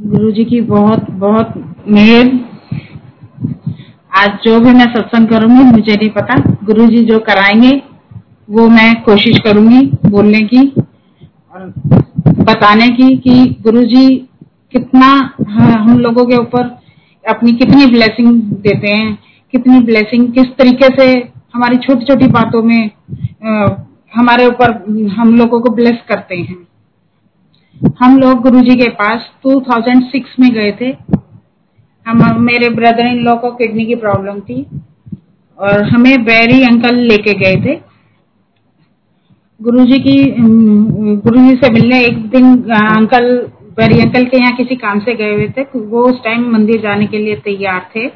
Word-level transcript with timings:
गुरु 0.00 0.30
जी 0.30 0.44
की 0.44 0.60
बहुत 0.60 1.10
बहुत 1.10 1.52
मेहर। 1.88 2.28
आज 4.18 4.38
जो 4.44 4.60
भी 4.60 4.70
मैं 4.70 4.84
सत्संग 4.94 5.28
करूँगी 5.28 5.64
मुझे 5.64 5.94
नहीं 5.94 6.08
पता। 6.10 6.34
गुरु 6.64 6.86
जी 6.86 7.02
जो 7.04 7.18
कराएँगे 7.18 7.70
वो 8.50 8.68
मैं 8.68 9.02
कोशिश 9.02 9.38
करूँगी 9.38 9.80
बोलने 10.06 10.40
की 10.42 10.62
और 10.68 11.66
बताने 12.40 12.88
की 12.88 13.16
कि 13.16 13.34
गुरु 13.62 13.82
जी 13.82 14.06
कितना 14.72 15.10
हम 15.50 15.98
लोगों 15.98 16.24
के 16.26 16.36
ऊपर 16.36 16.64
अपनी 17.24 17.52
कितनी 17.52 17.86
ब्लेसिंग 17.86 18.42
देते 18.62 18.94
हैं 18.96 19.18
कितनी 19.52 19.80
ब्लेसिंग 19.80 20.32
किस 20.32 20.56
तरीके 20.58 20.94
से 20.96 21.10
हमारी 21.54 21.76
छोटी 21.76 22.04
छोटी 22.04 22.26
बातों 22.30 22.62
में 22.62 22.90
आ, 23.44 23.68
हमारे 24.14 24.46
ऊपर 24.46 24.72
हम 25.18 25.36
लोगों 25.36 25.60
को 25.60 25.74
ब्लेस 25.74 25.98
करते 26.08 26.36
हैं। 26.36 26.69
हम 27.80 28.16
लोग 28.18 28.40
गुरुजी 28.42 28.74
के 28.76 28.88
पास 28.90 29.28
2006 29.44 30.38
में 30.40 30.50
गए 30.54 30.72
थे। 30.80 30.88
हम, 32.06 32.40
मेरे 32.42 32.68
ब्रदर 32.68 33.06
इन 33.06 33.18
लॉ 33.18 33.34
को 33.36 33.50
किडनी 33.50 33.84
की 33.86 33.94
प्रॉब्लम 33.94 34.40
थी 34.40 34.64
और 35.58 35.82
हमें 35.84 36.24
बैरी 36.24 36.62
अंकल 36.62 36.96
लेके 37.02 37.32
गए 37.34 37.56
थे। 37.64 37.78
गुरुजी 39.60 39.98
की 39.98 40.16
गुरुजी 41.16 41.56
से 41.56 41.70
मिलने 41.72 42.00
एक 42.04 42.18
दिन 42.30 42.52
अंकल 42.72 43.26
बैरी 43.76 44.00
अंकल 44.00 44.24
के 44.24 44.36
यहाँ 44.36 44.52
किसी 44.52 44.76
काम 44.76 45.00
से 45.00 45.14
गए 45.14 45.32
हुए 45.34 45.48
थे। 45.48 45.62
वो 45.76 46.02
उस 46.02 46.22
टाइम 46.24 46.50
मंदिर 46.52 46.80
जाने 46.80 47.06
के 47.06 47.18
लिए 47.18 47.36
तैयार 47.36 47.90
थे। 47.96 48.06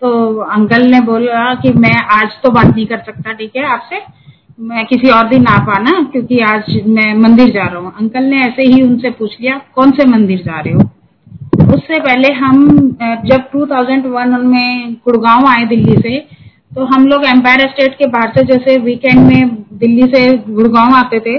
तो 0.00 0.10
अंकल 0.50 0.86
ने 0.86 1.00
बोला 1.00 1.54
कि 1.54 1.72
मैं 1.76 1.96
आज 2.14 2.40
तो 2.42 2.50
बात 2.50 2.66
नहीं 2.66 2.86
कर 2.86 2.98
सकता, 2.98 3.32
ठीक 3.32 3.56
है, 3.56 3.64
आपसे? 3.64 4.00
मैं 4.58 4.84
किसी 4.86 5.10
और 5.10 5.28
दिन 5.28 5.46
आ 5.46 5.58
पाना, 5.66 5.90
क्योंकि 6.12 6.38
आज 6.42 6.70
मैं 6.86 7.12
मंदिर 7.16 7.50
जा 7.50 7.64
रहा 7.64 7.80
हूँ। 7.80 7.92
अंकल 7.92 8.24
ने 8.24 8.40
ऐसे 8.42 8.62
ही 8.64 8.80
उनसे 8.82 9.10
पूछ 9.10 9.36
लिया, 9.40 9.60
कौन 9.74 9.90
से 9.90 10.06
मंदिर 10.06 10.42
जा 10.46 10.60
रहे 10.60 10.72
हो? 10.74 10.80
उससे 11.74 11.98
पहले 11.98 12.32
हम 12.34 12.66
जब 13.26 13.44
2001 13.52 14.44
में 14.44 14.92
गुड़गांव 15.04 15.46
आए 15.48 15.64
दिल्ली 15.66 15.96
से 15.98 16.18
तो 16.72 16.84
हम 16.86 17.06
लोग 17.06 17.24
एम्पायर 17.26 17.68
स्टेट 17.68 17.94
के 17.98 18.06
बाहर 18.08 18.32
से 18.34 18.44
जैसे 18.46 18.76
वीकेंड 18.80 19.20
में 19.22 19.54
दिल्ली 19.74 20.06
से 20.14 20.26
गुड़गांव 20.38 20.94
आते 20.94 21.20
थे, 21.20 21.36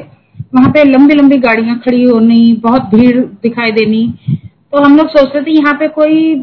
वहाँ 0.55 0.69
पे 0.71 0.83
लंबी 0.85 1.15
लंबी 1.15 1.37
गाड़ियाँ 1.39 1.77
खड़ी 1.79 2.03
होनी, 2.03 2.59
बहुत 2.63 2.89
भीड़ 2.95 3.17
दिखाई 3.17 3.71
देनी। 3.71 4.07
तो 4.29 4.83
हम 4.83 4.97
लोग 4.97 5.07
सोचते 5.09 5.41
थे, 5.41 5.51
यहाँ 5.51 5.73
पे 5.73 5.87
कोई 5.89 6.35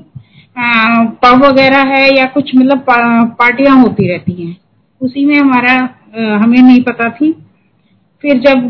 पब 0.58 1.44
वगैरह 1.44 1.94
है 1.94 2.16
या 2.16 2.24
कुछ 2.34 2.54
मतलब 2.56 2.84
पार्टियाँ 3.38 3.76
होती 3.78 4.08
रहती 4.08 4.32
हैं। 4.34 4.56
उसी 5.00 5.24
में 5.24 5.36
हमारा 5.36 5.76
हमें 6.16 6.58
नहीं 6.58 6.82
पता 6.82 7.08
थी। 7.10 7.32
फिर 8.24 8.38
जब 8.40 8.60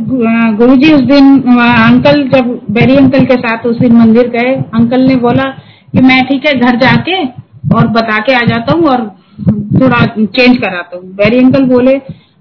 गुरुजी 0.58 0.92
उस 0.92 1.00
दिन 1.02 1.27
अंकल, 1.42 2.22
जब 2.28 2.48
बेरी 2.70 2.97
अंकल 2.97 3.25
के 3.25 3.34
साथ 3.36 3.66
उस 3.66 3.78
दिन 3.78 3.92
मंदिर 3.97 4.28
गए, 4.30 4.55
अंकल 4.75 5.06
ने 5.08 5.16
बोला 5.19 5.44
कि 5.92 6.00
मैं 6.03 6.25
ठीक 6.27 6.47
है, 6.47 6.55
घर 6.55 6.77
जाके 6.78 7.25
और 7.77 7.86
बता 7.91 8.19
के 8.20 8.34
आ 8.34 8.41
जाता 8.47 8.72
हूँ 8.72 8.88
और 8.88 9.06
थोड़ा 9.80 10.05
चेंज 10.06 10.56
कराता 10.56 10.97
हूँ। 10.97 11.05
बेरी 11.14 11.38
अंकल 11.38 11.64
बोले, 11.66 11.94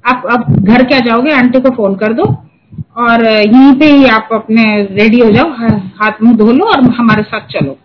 आप 0.04 0.24
अब 0.32 0.56
घर 0.58 0.84
क्या 0.84 1.00
जाओगे? 1.02 1.32
आंटी 1.34 1.60
को 1.60 1.70
फ़ोन 1.76 1.96
कर 1.96 2.14
दो 2.14 2.24
और 3.00 3.26
यहीं 3.26 3.74
पे 3.80 3.86
ही 3.88 4.06
आप 4.10 4.30
अपने 4.34 4.64
रेडी 4.94 5.20
हो 5.20 5.30
जाओ 5.32 5.50
हाथ 6.02 6.22
मुँह 6.24 6.36
धो 6.38 6.52
लो 6.52 6.66
और 6.68 6.84
हमारे 6.92 7.24
साथ 7.24 7.48
चलो। 7.52 7.78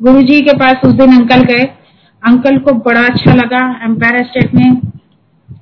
गुरुजी 0.00 0.40
के 0.40 0.56
पास 0.58 0.84
उस 0.84 0.92
दिन 0.94 1.12
अंकल 1.14 1.42
गए। 1.44 1.64
अंकल 2.22 2.58
को 2.58 2.72
बड़ा 2.80 3.04
अच्छा 3.04 3.34
लगा 3.34 3.60
एम्पायर 3.84 4.24
स्टेट 4.24 4.54
में 4.54 4.80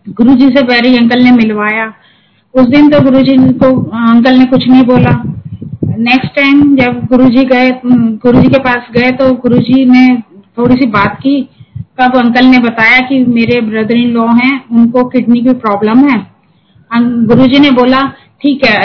गुरु 0.06 0.34
जी 0.34 0.48
से 0.48 0.62
पैरी 0.64 0.96
अंकल 0.96 1.22
ने 1.22 1.30
मिलवाया। 1.32 1.92
उस 2.54 2.66
दिन 2.68 2.88
तो 2.90 3.00
गुरु 3.00 3.20
जी 3.22 3.36
को, 3.36 3.66
अंकल 4.08 4.38
ने 4.38 4.44
कुछ 4.46 4.68
नहीं 4.68 4.82
बोला। 4.84 5.10
नेक्स्ट 6.00 6.34
टाइम 6.36 6.76
जब 6.76 7.00
गुरु 7.06 7.28
जी 7.28 7.44
गए 7.46 7.70
गुरु 7.84 8.40
जी 8.40 8.48
के 8.48 8.58
पास 8.60 8.88
गए 8.92 9.10
तो 9.12 9.32
गुरु 9.42 9.58
जी 9.60 9.84
ने 9.86 10.06
थोड़ी 10.58 10.76
सी 10.76 10.86
बात 10.88 11.16
की। 11.16 11.40
तब 12.00 12.16
अंकल 12.16 12.46
ने 12.46 12.58
बताया 12.60 12.98
कि 13.08 13.24
मेरे 13.26 13.60
ब्रदर 13.62 13.96
इन 13.96 14.10
लॉ 14.10 14.26
हैं, 14.34 14.64
उनको 14.70 15.04
किडनी 15.06 15.40
की 15.40 15.52
प्रॉब्लम 15.56 15.98
है। 16.08 16.18
गुरु 17.26 17.46
जी 17.46 17.58
ने 17.58 17.70
बोला, 17.72 18.00
ठीक 18.42 18.64
है 18.64 18.76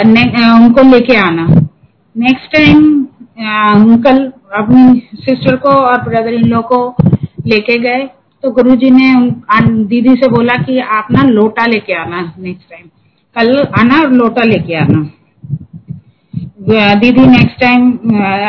उनको 0.54 0.82
लेके 0.90 1.16
आना। 1.18 1.46
नेक्स्ट 2.16 2.52
टाइम 2.52 2.84
अंकल 3.36 4.18
अपनी 4.54 5.00
सिस्टर 5.16 5.56
को 5.56 5.68
और 5.70 6.02
ब्रदर 6.02 6.34
इन 6.34 6.48
लॉ 6.48 6.60
को 6.64 6.80
लेके 7.46 7.78
गए। 7.80 8.08
तो 8.42 8.50
गुरुजी 8.50 8.90
ने 8.90 9.14
दीदी 9.84 10.14
से 10.14 10.28
बोला 10.28 10.54
कि 10.62 10.78
आप 10.78 11.08
ना 11.10 11.22
लोटा 11.22 11.66
लेके 11.66 11.94
आना 11.94 12.20
नेक्स्ट 12.38 12.70
टाइम 12.70 12.86
कल 13.36 13.58
आना 13.80 14.00
और 14.00 14.12
लोटा 14.12 14.44
लेके 14.44 14.74
आना। 14.74 15.00
दीदी 16.94 17.26
नेक्स्ट 17.26 17.60
टाइम 17.60 17.90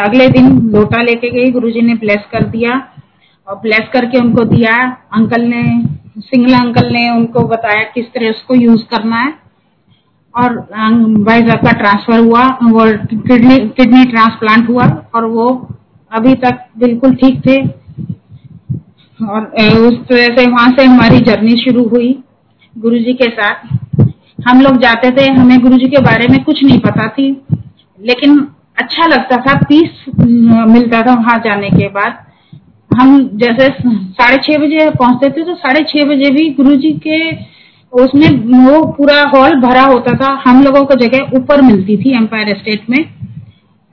अगले 0.03 0.27
दिन 0.29 0.49
लोटा 0.69 1.01
लेके 1.01 1.29
गई, 1.29 1.51
गुरुजी 1.51 1.81
ने 1.81 1.93
ब्लेस 1.95 2.23
कर 2.31 2.43
दिया। 2.45 2.75
और 3.47 3.55
ब्लेस 3.55 3.89
करके 3.93 4.19
उनको 4.19 4.43
दिया। 4.45 4.75
अंकल 5.13 5.41
ने, 5.43 5.63
सिंगला 6.19 6.57
अंकल 6.57 6.91
ने 6.93 7.09
उनको 7.09 7.41
बताया 7.47 7.83
किस 7.95 8.05
तरह 8.05 8.29
उसको 8.29 8.55
यूज़ 8.55 8.83
करना 8.85 9.15
है। 9.15 9.33
और 10.35 10.57
भाई 11.23 11.41
साहब 11.41 11.65
का 11.65 11.71
ट्रांसफ़र 11.73 12.19
हुआ, 12.19 12.43
वो 12.63 12.85
किडनी 13.27 13.57
किडनी 13.69 14.03
ट्रांसप्लांट 14.05 14.69
हुआ, 14.69 14.85
और 15.15 15.25
वो 15.25 15.47
अभी 16.11 16.33
तक 16.35 16.65
बिल्कुल 16.77 17.15
ठीक 17.15 17.39
थे। 17.45 17.57
और 19.19 19.45
उस 19.79 19.95
तरह 20.07 20.35
से 20.35 20.45
वहाँ 20.47 20.71
से 20.71 20.83
हमारी 20.85 21.19
जर्नी 21.21 21.55
शुरू 21.59 21.87
हुई 21.89 22.11
गुरु 22.75 22.97
जी 22.99 23.13
के 23.13 23.29
साथ। 23.31 24.05
हम 24.39 24.61
लोग 24.61 24.77
जाते 24.81 25.11
थे, 25.11 25.25
हमें 25.31 25.59
गुरु 25.61 25.77
जी 25.77 25.87
के 25.87 26.01
बारे 26.01 26.27
में 26.27 26.43
कुछ 26.43 26.63
नहीं 26.63 26.79
पता 26.79 27.07
थी, 27.09 27.29
लेकिन 27.99 28.39
अच्छा 28.77 29.05
लगता 29.05 29.37
था 29.37 29.53
पीस 29.61 30.05
मिलता 30.19 31.01
था 31.01 31.13
वहाँ 31.15 31.37
जाने 31.45 31.69
के 31.69 31.87
बाद। 31.89 32.17
हम 32.91 33.17
जैसे 33.35 33.67
साढ़े 33.79 34.37
छह 34.43 34.57
बजे 34.57 34.89
पहुँचते 34.91 35.29
थे 35.31 35.43
तो 35.45 35.55
साढ़े 35.55 35.83
छह 35.89 36.05
बजे 36.05 36.29
भी 36.31 36.49
गुरु 36.53 36.75
जी 36.77 36.91
के 37.07 37.17
उसमें 37.93 38.29
वो 38.59 38.83
पूरा 38.93 39.21
हॉल 39.29 39.55
भरा 39.61 39.83
होता 39.83 40.13
था। 40.17 40.31
हम 40.45 40.63
लोगों 40.63 40.83
को 40.85 40.95
जगह 40.97 41.37
ऊपर 41.37 41.61
मिलती 41.61 41.97
थी 41.97 42.15
एम्पायर 42.17 42.57
स्टेट 42.57 42.89
में। 42.89 43.03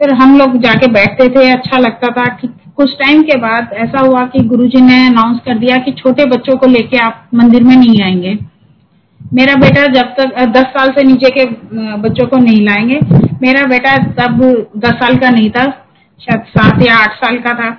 फिर 0.01 0.13
हम 0.15 0.37
लोग 0.39 0.57
जाके 0.63 0.87
बैठते 0.93 1.29
थे 1.31 1.51
अच्छा 1.51 1.79
लगता 1.79 2.09
था 2.13 2.25
कि 2.37 2.49
कुछ 2.79 2.93
टाइम 2.99 3.23
के 3.23 3.37
बाद 3.39 3.73
ऐसा 3.79 4.01
हुआ 4.01 4.25
कि 4.27 4.41
गुरुजी 4.45 4.81
ने 4.81 5.07
अनाउंस 5.07 5.39
कर 5.47 5.59
दिया 5.59 5.77
कि 5.77 5.93
छोटे 5.93 6.25
बच्चों 6.27 6.57
को 6.57 6.67
लेके 6.67 6.99
आप 6.99 7.29
मंदिर 7.35 7.65
में 7.65 7.77
नहीं 7.77 8.03
आएँगे। 8.03 8.39
मेरा 9.35 9.55
बेटा 9.57 9.87
जब 9.93 10.15
तक 10.19 10.41
दस 10.49 10.65
साल 10.73 10.91
से 10.91 11.03
नीचे 11.03 11.31
के 11.31 11.45
बच्चों 11.99 12.27
को 12.27 12.39
नहीं 12.39 12.65
लाएँगे। 12.65 12.99
मेरा 13.43 13.65
बेटा 13.67 13.97
तब 14.17 14.41
दस 14.79 14.95
साल 14.95 15.17
का 15.17 15.31
नहीं 15.31 15.51
था, 15.51 15.65
शायद 16.21 16.45
सात 16.49 16.83
या 16.83 16.97
आठ 16.97 17.15
साल 17.15 17.39
का 17.39 17.55
था। 17.55 17.71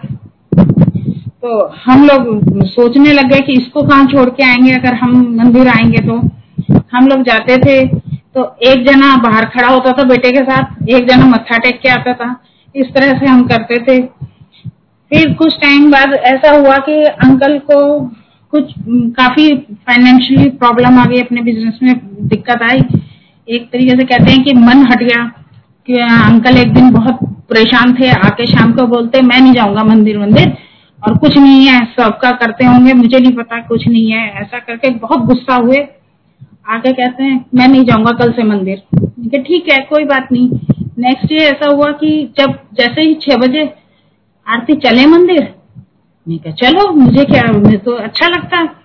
तो 1.42 1.68
हम 1.86 2.06
लोग 2.06 2.64
सोचने 2.66 3.14
लग 3.14 3.32
गए 3.32 3.40
कि 3.40 3.54
इसको 3.54 3.82
कहाँ 3.82 4.06
छोड़ 4.06 4.30
के 4.30 4.46
आएँगे, 4.46 4.72
अगर 4.74 4.94
हम 4.94 5.12
मंदिर 5.38 5.68
आएँगे 5.70 6.08
तो। 6.08 6.18
हम 6.92 7.08
लोग 7.08 7.22
जाते 7.24 7.58
थे 7.58 7.86
तो 8.36 8.44
एक 8.64 8.86
जना 8.86 9.16
बाहर 9.24 9.46
खड़ा 9.50 9.68
होता 9.68 9.92
था 9.92 10.04
बेटे 10.06 10.32
के 10.32 10.42
साथ, 10.42 10.90
एक 10.90 11.08
जना 11.10 11.26
मत्था 11.28 11.58
टेक 11.58 11.80
के 11.82 11.90
आता 11.90 12.14
था। 12.14 12.36
इस 12.76 12.88
तरह 12.96 13.20
से 13.20 13.26
हम 13.26 13.44
करते 13.48 13.78
थे। 13.80 14.02
फिर 15.12 15.34
कुछ 15.34 15.54
टाइम 15.62 15.92
बाद 15.92 16.14
ऐसा 16.14 16.52
हुआ 16.52 16.78
कि 16.78 17.04
अंकल 17.04 17.58
को 17.60 17.80
कुछ 18.54 18.74
काफ़ी 19.18 19.56
फाइनेंशियली 19.58 20.50
प्रॉब्लम 20.50 21.00
आ 21.00 21.06
गई 21.06 21.20
अपने 21.22 21.42
बिज़नेस 21.42 21.80
में, 21.84 21.94
दिक्कत 22.28 22.62
आई। 22.64 22.80
एक 23.48 23.70
तरीके 23.72 23.98
से 23.98 24.04
कहते 24.04 24.32
हैं 24.32 24.44
कि 24.44 24.54
मन 24.54 24.86
हट 24.86 25.04
गया 25.04 25.24
कि 25.88 25.94
अंकल 25.94 26.58
एक 26.58 26.74
दिन 26.74 26.92
बहुत 26.92 27.20
परेशान 27.50 27.94
थे, 27.94 28.10
आके 28.10 28.46
शाम 28.48 28.72
को 28.74 28.88
बोलते, 28.88 29.22
मैं 29.22 29.42
नहीं 29.42 29.54
जाऊँगा 29.54 29.84
मंदिर 29.84 30.20
मंदिर, 30.20 30.58
और 31.08 31.18
कुछ 31.18 31.38
नहीं 31.38 31.68
है, 31.68 31.86
सबका 31.86 32.32
करते 32.32 32.66
होंगे, 32.66 32.94
मुझे 32.94 33.20
नहीं 33.20 33.34
पता, 33.34 33.60
कुछ 33.60 33.88
नहीं 33.88 34.12
है। 34.12 34.30
ऐसा 34.42 34.60
करके 34.60 34.90
बहुत 34.90 35.20
गुस्सा 35.20 35.56
हुए। 35.56 35.88
आके 36.70 36.92
कहते 36.92 37.24
हैं, 37.24 37.46
मैं 37.56 37.68
नहीं 37.68 37.84
जाऊँगा 37.86 38.12
कल 38.12 38.32
से 38.32 38.44
मंदिर। 38.44 38.82
ठीक 39.38 39.72
है, 39.72 39.78
कोई 39.80 40.04
बात 40.04 40.32
नहीं। 40.32 40.50
नेक्स्ट 41.00 41.28
डे 41.28 41.36
ऐसा 41.36 41.70
हुआ 41.70 41.92
कि 41.92 42.34
जब, 42.38 42.60
जैसे 42.74 43.02
ही 43.02 43.14
छह 43.14 43.38
बजे 43.38 43.74
आरती 44.48 44.74
चले 44.74 45.06
मंदिर? 45.06 45.56
मैं 46.30 46.38
कहा, 46.38 46.54
चलो, 46.54 46.92
मुझे 46.92 47.24
क्या, 47.24 47.52
मुझे 47.52 47.78
तो 47.78 47.92
अच्छा 47.92 48.28
लगता। 48.28 48.76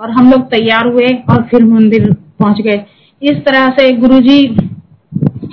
और 0.00 0.10
हम 0.10 0.30
लोग 0.30 0.42
तैयार 0.42 0.86
हुए 0.86 1.06
और 1.06 1.42
फिर 1.42 1.64
मंदिर 1.64 2.12
पहुँच 2.12 2.60
गए। 2.60 2.84
इस 3.22 3.36
तरह 3.36 3.68
से 3.70 3.92
गुरुजी 3.92 4.56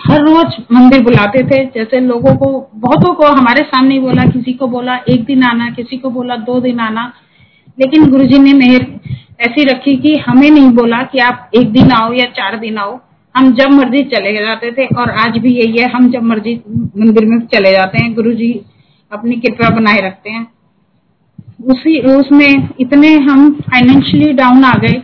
हर 0.07 0.21
रोज 0.21 0.53
मंदिर 0.71 1.03
बुलाते 1.03 1.43
थे। 1.43 1.65
जैसे 1.65 1.99
लोगों 1.99 2.35
को, 2.35 2.69
बहुतों 2.75 3.13
को 3.13 3.27
हमारे 3.27 3.61
सामने 3.61 3.99
बोला, 3.99 4.23
किसी 4.23 4.53
को 4.53 4.67
बोला, 4.67 4.95
एक 5.09 5.25
दिन 5.25 5.43
आना, 5.43 5.69
किसी 5.69 5.97
को 5.97 6.09
बोला, 6.09 6.35
दो 6.35 6.59
दिन 6.59 6.79
आना। 6.79 7.13
लेकिन 7.79 8.11
गुरुजी 8.11 8.39
ने 8.39 8.53
मेहर 8.53 8.99
ऐसी 9.41 9.63
रखी 9.63 9.97
कि 9.97 10.15
हमें 10.15 10.51
नहीं 10.51 10.69
बोला 10.69 11.03
कि 11.03 11.19
आप 11.19 11.51
एक 11.55 11.71
दिन 11.71 11.91
आओ 11.91 12.13
या 12.13 12.25
चार 12.25 12.59
दिन 12.59 12.77
आओ। 12.77 12.99
हम 13.35 13.53
जब 13.53 13.69
मर्ज़ी 13.69 14.03
चले 14.03 14.33
जाते 14.33 14.71
थे 14.71 14.85
और 14.85 15.09
आज 15.09 15.37
भी 15.37 15.55
यही 15.55 15.77
है, 15.77 15.89
हम 15.89 16.11
जब 16.11 16.23
मर्ज़ी 16.23 16.61
मंदिर 16.97 17.25
में 17.25 17.39
चले 17.39 17.71
जाते 17.71 18.03
हैं। 18.03 18.13
गुरु 18.13 18.31
जी 18.31 18.61
अपनी 19.13 19.35
कृपा 19.35 19.69
बनाए 19.69 19.99
रखते 20.01 20.29
हैं। 20.29 20.47
उसी, 21.65 21.99
उसमें 21.99 22.69
इतने 22.79 23.13
हम 23.13 23.51
फाइनेंशियली 23.53 24.33
डाउन 24.33 24.63
आ 24.63 24.73
गए 24.73 25.03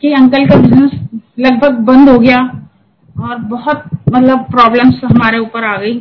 कि 0.00 0.12
अंकल 0.12 0.46
का 0.46 0.56
बिज़नेस 0.56 0.90
लगभग 1.38 1.78
बंद 1.78 2.08
हो 2.08 2.18
गया 2.18 2.38
और 3.20 3.36
बहुत 3.36 3.84
मतलब 4.14 4.38
प्रॉब्लम्स 4.38 5.00
हमारे 5.04 5.38
ऊपर 5.38 5.64
आ 5.64 5.76
गई। 5.76 5.98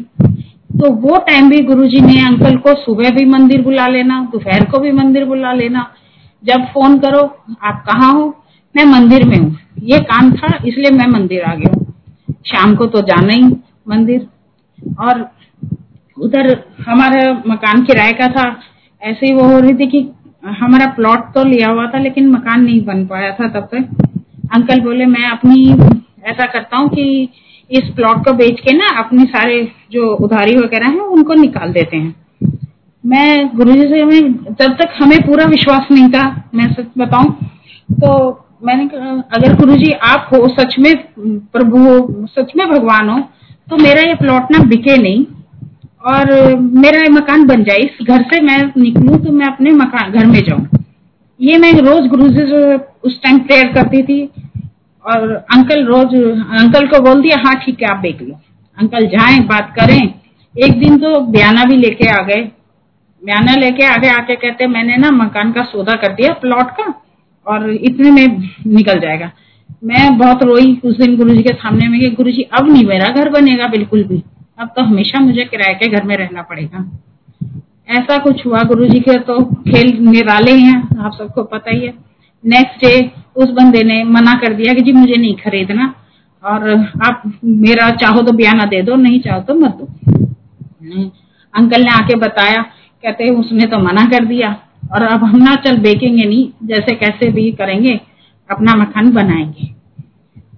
तो 0.79 0.91
वो 0.91 1.17
टाइम 1.17 1.49
भी 1.49 1.59
गुरुजी 1.59 2.01
ने 2.01 2.27
अंकल 2.27 2.57
को 2.57 2.73
सुबह 2.73 3.09
भी 3.09 3.25
मंदिर 3.25 3.61
बुला 3.61 3.87
लेना, 3.87 4.29
दोपहर 4.31 4.65
को 4.65 4.79
भी 4.79 4.91
मंदिर 4.91 5.25
बुला 5.25 5.53
लेना। 5.53 5.91
जब 6.43 6.65
फ़ोन 6.65 6.99
करो, 6.99 7.21
आप 7.63 7.83
कहाँ 7.89 8.13
हो? 8.13 8.43
मैं 8.75 8.85
मंदिर 8.85 9.27
में 9.27 9.37
हूँ। 9.37 9.57
ये 9.83 9.99
काम 9.99 10.31
था, 10.31 10.47
इसलिए 10.65 10.91
मैं 10.91 11.07
मंदिर 11.07 11.43
आ 11.43 11.55
गया 11.55 11.73
हूँ। 11.75 11.93
शाम 12.45 12.75
को 12.75 12.85
तो 12.85 13.01
जाना 13.01 13.33
ही 13.33 13.43
मंदिर। 13.87 14.27
और 14.99 15.31
उधर 16.19 16.47
हमारा 16.87 17.31
मकान 17.47 17.83
किराए 17.83 18.13
का 18.13 18.27
था। 18.27 18.45
ऐसे 19.01 19.25
ही 19.25 19.33
वो 19.33 19.43
हो 19.43 19.59
रही 19.59 19.73
थी 19.73 19.87
कि 19.87 20.07
हमारा 20.57 20.85
प्लॉट 20.85 21.33
तो 21.33 21.43
लिया 21.43 21.69
हुआ 21.69 21.85
था, 21.87 21.99
लेकिन 21.99 22.29
मकान 22.29 22.63
नहीं 22.63 22.83
बन 22.85 23.05
पाया 23.05 23.31
था 23.31 23.47
तब 23.49 23.69
तक। 23.73 24.07
अंकल 24.53 24.81
बोले, 24.81 25.05
मैं 25.05 25.29
अपनी, 25.29 25.69
ऐसा 26.23 26.45
करता 26.45 26.77
हूँ 26.77 26.89
कि 26.89 27.29
इस 27.71 27.89
प्लॉट 27.95 28.23
को 28.25 28.33
बेच 28.33 28.59
के 28.59 28.73
ना 28.73 28.87
अपने 28.97 29.23
सारे 29.25 29.61
जो 29.91 30.07
उधारी 30.17 30.55
वगैरह 30.57 30.87
है, 30.87 30.99
उनको 30.99 31.33
निकाल 31.33 31.71
देते 31.73 31.97
हैं। 31.97 32.15
मैं 33.03 33.55
गुरु 33.57 33.73
जी 33.73 33.87
से 33.87 34.01
हमें, 34.01 34.33
तब 34.53 34.75
तक 34.81 34.93
हमें 35.01 35.17
पूरा 35.19 35.45
विश्वास 35.45 35.87
नहीं 35.91 36.09
था, 36.09 36.23
मैं 36.55 36.71
सच 36.73 36.87
बताऊँ। 36.97 37.31
तो 37.93 38.09
मैंने 38.63 38.87
कहा, 38.87 39.11
अगर 39.33 39.55
गुरु 39.55 39.75
जी, 39.75 39.91
आप 39.91 40.29
हो, 40.33 40.47
सच 40.49 40.75
में 40.79 40.95
प्रभु 41.53 41.77
हो, 41.79 42.25
सच 42.29 42.51
में 42.57 42.67
भगवान 42.69 43.09
हो 43.09 43.19
तो 43.67 43.77
मेरा 43.77 44.01
ये 44.01 44.13
प्लॉट 44.15 44.51
ना 44.51 44.59
बिके 44.59 44.97
नहीं। 44.97 45.25
और 46.03 46.55
मेरा 46.55 47.01
मकान 47.11 47.45
बन 47.47 47.63
जाए, 47.63 47.77
इस 47.77 48.07
घर 48.07 48.21
से 48.23 48.41
मैं 48.41 48.59
निकलूं 48.77 49.17
तो 49.17 49.31
मैं 49.31 49.45
अपने 49.45 49.71
मकान, 49.71 50.11
घर 50.11 50.25
में 50.25 50.39
जाऊँ। 50.43 50.67
ये 51.39 51.57
मैं 51.57 51.71
रोज 51.73 52.07
गुरु 52.07 52.27
जी 52.27 52.45
से 52.47 52.75
उस 53.03 53.21
टाइम 53.23 53.39
प्रेयर 53.39 53.73
करती 53.73 54.01
थी 54.03 54.23
और 55.05 55.31
अंकल 55.53 55.85
रोज 55.85 56.15
अंकल 56.61 56.87
को 56.87 56.99
बोल 57.01 57.21
दिया 57.21 57.37
हाँ 57.37 57.55
ठीक 57.55 57.81
है, 57.81 57.89
आप 57.89 57.97
देख 57.97 58.21
लो। 58.21 58.39
अंकल 58.77 59.05
जाए, 59.07 59.39
बात 59.39 59.73
करें। 59.79 60.13
एक 60.55 60.79
दिन 60.79 60.97
तो 60.97 61.19
बयाना 61.27 61.63
भी 61.63 61.77
लेके 61.77 62.07
आ 62.09 62.21
गए। 62.23 62.41
बयाना 63.21 63.55
लेके 63.55 63.83
आगे, 63.83 64.09
आके 64.09 64.35
कहते, 64.35 64.67
मैंने 64.67 64.97
ना 64.97 65.11
मकान 65.11 65.51
का 65.51 65.63
सौदा 65.63 65.93
कर 65.93 66.13
दिया, 66.13 66.33
प्लॉट 66.33 66.71
का, 66.71 66.93
और 67.47 67.69
इतने 67.69 68.11
में 68.11 68.49
निकल 68.67 68.99
जाएगा। 68.99 69.31
मैं 69.83 70.17
बहुत 70.17 70.43
रोई 70.43 70.79
उस 70.83 70.97
दिन 70.97 71.15
गुरु 71.17 71.35
जी 71.35 71.43
के 71.43 71.53
सामने, 71.53 71.87
में 71.87 72.13
गुरु 72.15 72.31
जी 72.31 72.41
अब 72.41 72.71
नहीं 72.71 72.85
मेरा 72.85 73.07
घर 73.07 73.29
बनेगा, 73.29 73.67
बिल्कुल 73.67 74.03
भी। 74.03 74.23
अब 74.59 74.71
तो 74.75 74.83
हमेशा 74.83 75.19
मुझे 75.19 75.43
किराए 75.45 75.73
के 75.73 75.87
घर 75.87 76.03
में 76.03 76.15
रहना 76.17 76.41
पड़ेगा। 76.41 76.85
ऐसा 77.89 78.17
कुछ 78.17 78.45
हुआ 78.45 78.61
गुरु 78.63 78.85
जी 78.85 78.99
के 78.99 79.17
तो 79.19 79.43
खेल 79.63 79.97
निराले 80.01 80.51
हैं 80.53 80.77
आप 80.97 81.13
सबको 81.13 81.43
पता 81.45 81.71
ही 81.71 81.85
है। 81.85 81.93
नेक्स्ट 82.43 82.85
डे 82.85 83.11
उस 83.35 83.49
बंदे 83.51 83.83
ने 83.83 84.03
मना 84.05 84.33
कर 84.35 84.53
दिया 84.53 84.73
कि 84.73 84.81
जी 84.81 84.91
मुझे 84.91 85.15
नहीं 85.15 85.35
खरीदना, 85.35 85.93
और 86.43 86.69
आप 87.03 87.23
मेरा 87.45 87.89
चाहो 87.95 88.21
तो 88.21 88.31
बयाना 88.31 88.65
दे 88.65 88.81
दो, 88.81 88.95
नहीं 88.95 89.19
चाहो 89.19 89.41
तो 89.41 89.55
मत 89.55 89.77
दो। 89.77 89.87
अंकल 91.53 91.83
ने 91.83 91.91
आके 91.91 92.15
बताया, 92.17 92.61
कहते 93.03 93.29
उसने 93.31 93.65
तो 93.65 93.79
मना 93.79 94.05
कर 94.05 94.25
दिया, 94.25 94.55
और 94.93 95.03
अब 95.03 95.23
हम 95.23 95.37
ना 95.39 95.55
चल 95.57 95.77
बेचेंगे 95.77 96.25
नहीं 96.25 96.47
जैसे 96.67 96.95
कैसे 96.95 97.31
भी 97.31 97.51
करेंगे, 97.51 97.99
अपना 98.49 98.75
मकान 98.75 99.11
बनाएँगे। 99.11 99.73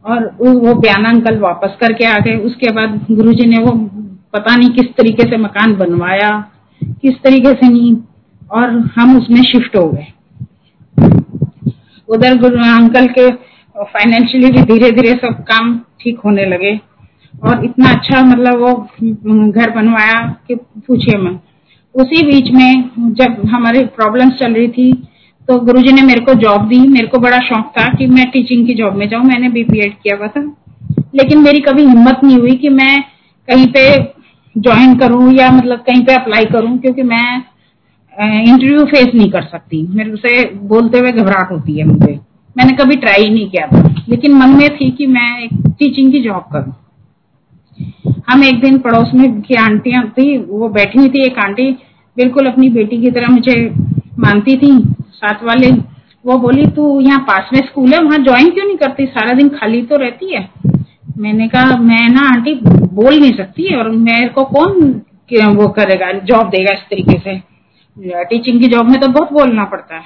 और 0.05 0.25
वो 0.41 0.73
बयाना 0.75 1.09
अंकल 1.09 1.37
वापस 1.39 1.75
करके 1.81 2.05
आ 2.05 2.17
गए। 2.17 2.35
उसके 2.37 2.71
बाद 2.71 2.99
गुरुजी 3.11 3.45
ने 3.45 3.57
वो 3.57 3.71
पता 4.33 4.55
नहीं 4.55 4.69
किस 4.69 4.85
तरीके 4.97 5.29
से 5.29 5.37
मकान 5.37 5.75
बनवाया, 5.75 6.29
किस 6.81 7.21
तरीके 7.23 7.53
से 7.53 7.69
नहीं, 7.69 7.95
और 8.51 8.69
हम 8.95 9.17
उसमें 9.17 9.41
शिफ्ट 9.43 9.75
हो 9.75 9.87
गए। 9.89 10.07
उधर 12.09 12.37
गुरु, 12.37 12.57
अंकल 12.57 13.07
के 13.07 13.29
फाइनेंशियली 13.75 14.49
भी 14.51 14.61
धीरे 14.63 14.91
धीरे 14.91 15.11
सब 15.17 15.43
काम 15.43 15.77
ठीक 16.01 16.19
होने 16.19 16.45
लगे। 16.45 16.79
और 17.33 17.63
इतना 17.65 17.89
अच्छा 17.89 18.21
मतलब 18.23 18.59
वो 18.59 18.73
घर 19.51 19.69
बनवाया 19.69 20.17
कि 20.47 20.55
पूछिए 20.55 21.17
मैं 21.17 21.39
उसी 21.95 22.25
बीच 22.25 22.51
में 22.51 23.13
जब 23.15 23.41
हमारी 23.49 23.83
प्रॉब्लम्स 23.95 24.33
चल 24.39 24.53
रही 24.53 24.67
थी 24.67 24.91
तो 25.51 25.57
गुरुजी 25.59 25.91
ने 25.91 26.01
मेरे 26.01 26.19
को 26.19 26.33
जॉब 26.33 26.67
दी। 26.67 26.77
मेरे 26.87 27.07
को 27.07 27.17
बड़ा 27.19 27.37
शौक 27.39 27.71
था 27.77 27.85
कि 27.93 28.05
मैं 28.07 28.25
टीचिंग 28.31 28.65
की 28.67 28.73
जॉब 28.73 28.95
में 28.95 29.07
जाऊँ। 29.09 29.23
मैंने 29.23 29.49
भी 29.49 29.63
बीएड 29.63 29.93
किया 29.93 30.15
हुआ 30.17 30.27
था। 30.27 30.41
लेकिन 31.15 31.39
मेरी 31.39 31.59
कभी 31.59 31.83
हिम्मत 31.85 32.19
नहीं 32.23 32.37
हुई 32.37 32.55
कि 32.55 32.69
मैं 32.69 33.01
कहीं 33.47 33.65
पे 33.67 33.83
ज्वाइन 34.55 34.95
करूँ 34.95 35.33
या 35.33 35.49
मतलब 35.51 35.79
कहीं 35.79 36.03
पे 36.05 36.13
अप्लाई 36.13 36.45
करूँ, 36.45 36.77
क्योंकि 36.77 37.03
मैं 37.03 37.41
इंटरव्यू 38.43 38.85
फेस 38.85 39.09
नहीं 39.15 39.29
कर 39.31 39.41
सकती। 39.43 39.81
मेरे 39.87 40.15
से 40.17 40.43
बोलते 40.67 40.99
हुए 40.99 41.11
घबराहट 41.11 41.51
होती 41.51 41.77
है 41.79 41.85
मुझे। 41.85 42.19
मैंने 42.57 42.75
कभी 42.75 42.95
ट्राई 42.97 43.29
नहीं 43.29 43.49
किया। 43.49 43.67
था 43.67 43.93
लेकिन 44.09 44.33
मन 44.35 44.55
में 44.57 44.67
थी 44.77 44.89
कि 44.91 45.07
मैं 45.07 45.29
एक 45.39 45.75
टीचिंग 45.79 46.11
की 46.11 46.21
जॉब 46.21 46.47
करूँ। 46.53 46.73
हम 48.29 48.43
एक 48.43 48.61
दिन 48.61 48.77
पड़ोस 48.79 49.11
में 49.15 49.41
की 49.41 49.55
आंटियाँ 49.57 50.07
थी, 50.09 50.37
वो 50.37 50.69
बैठी 50.69 50.99
हुई 50.99 51.09
थी, 51.09 51.25
एक 51.25 51.37
आंटी 51.39 51.69
बिल्कुल 52.17 52.45
अपनी 52.45 52.69
बेटी 52.69 53.01
की 53.01 53.11
तरह 53.11 53.27
मुझे 53.29 53.69
मानती 54.19 54.57
थी। 54.57 54.73
साथ 55.21 55.43
वाले 55.43 55.71
वो 56.25 56.37
बोली, 56.37 56.65
तू 56.67 56.99
यहाँ 57.01 57.19
पास 57.19 57.49
में 57.53 57.59
स्कूल 57.61 57.93
है, 57.93 57.99
वहाँ 57.99 58.17
ज्वाइन 58.19 58.49
क्यों 58.49 58.65
नहीं 58.65 58.77
करती? 58.77 59.05
सारा 59.07 59.33
दिन 59.33 59.49
खाली 59.49 59.81
तो 59.83 59.95
रहती 59.97 60.33
है। 60.33 60.49
मैंने 61.17 61.47
कहा, 61.47 61.77
मैं 61.77 62.07
ना 62.09 62.27
आंटी 62.29 62.53
बोल 62.63 63.19
नहीं 63.19 63.33
सकती 63.33 63.75
और 63.75 63.89
मेरे 63.91 64.27
को 64.29 64.43
कौन 64.47 65.01
वो 65.55 65.67
करेगा 65.69 66.11
जॉब 66.21 66.49
देगा 66.49 66.73
इस 66.73 66.79
तरीके 66.89 67.17
से? 67.19 67.35
टीचिंग 68.29 68.59
की 68.61 68.67
जॉब 68.67 68.89
में 68.89 68.99
तो 69.01 69.07
बहुत 69.09 69.31
बोलना 69.33 69.63
पड़ता 69.65 69.95
है 69.95 70.03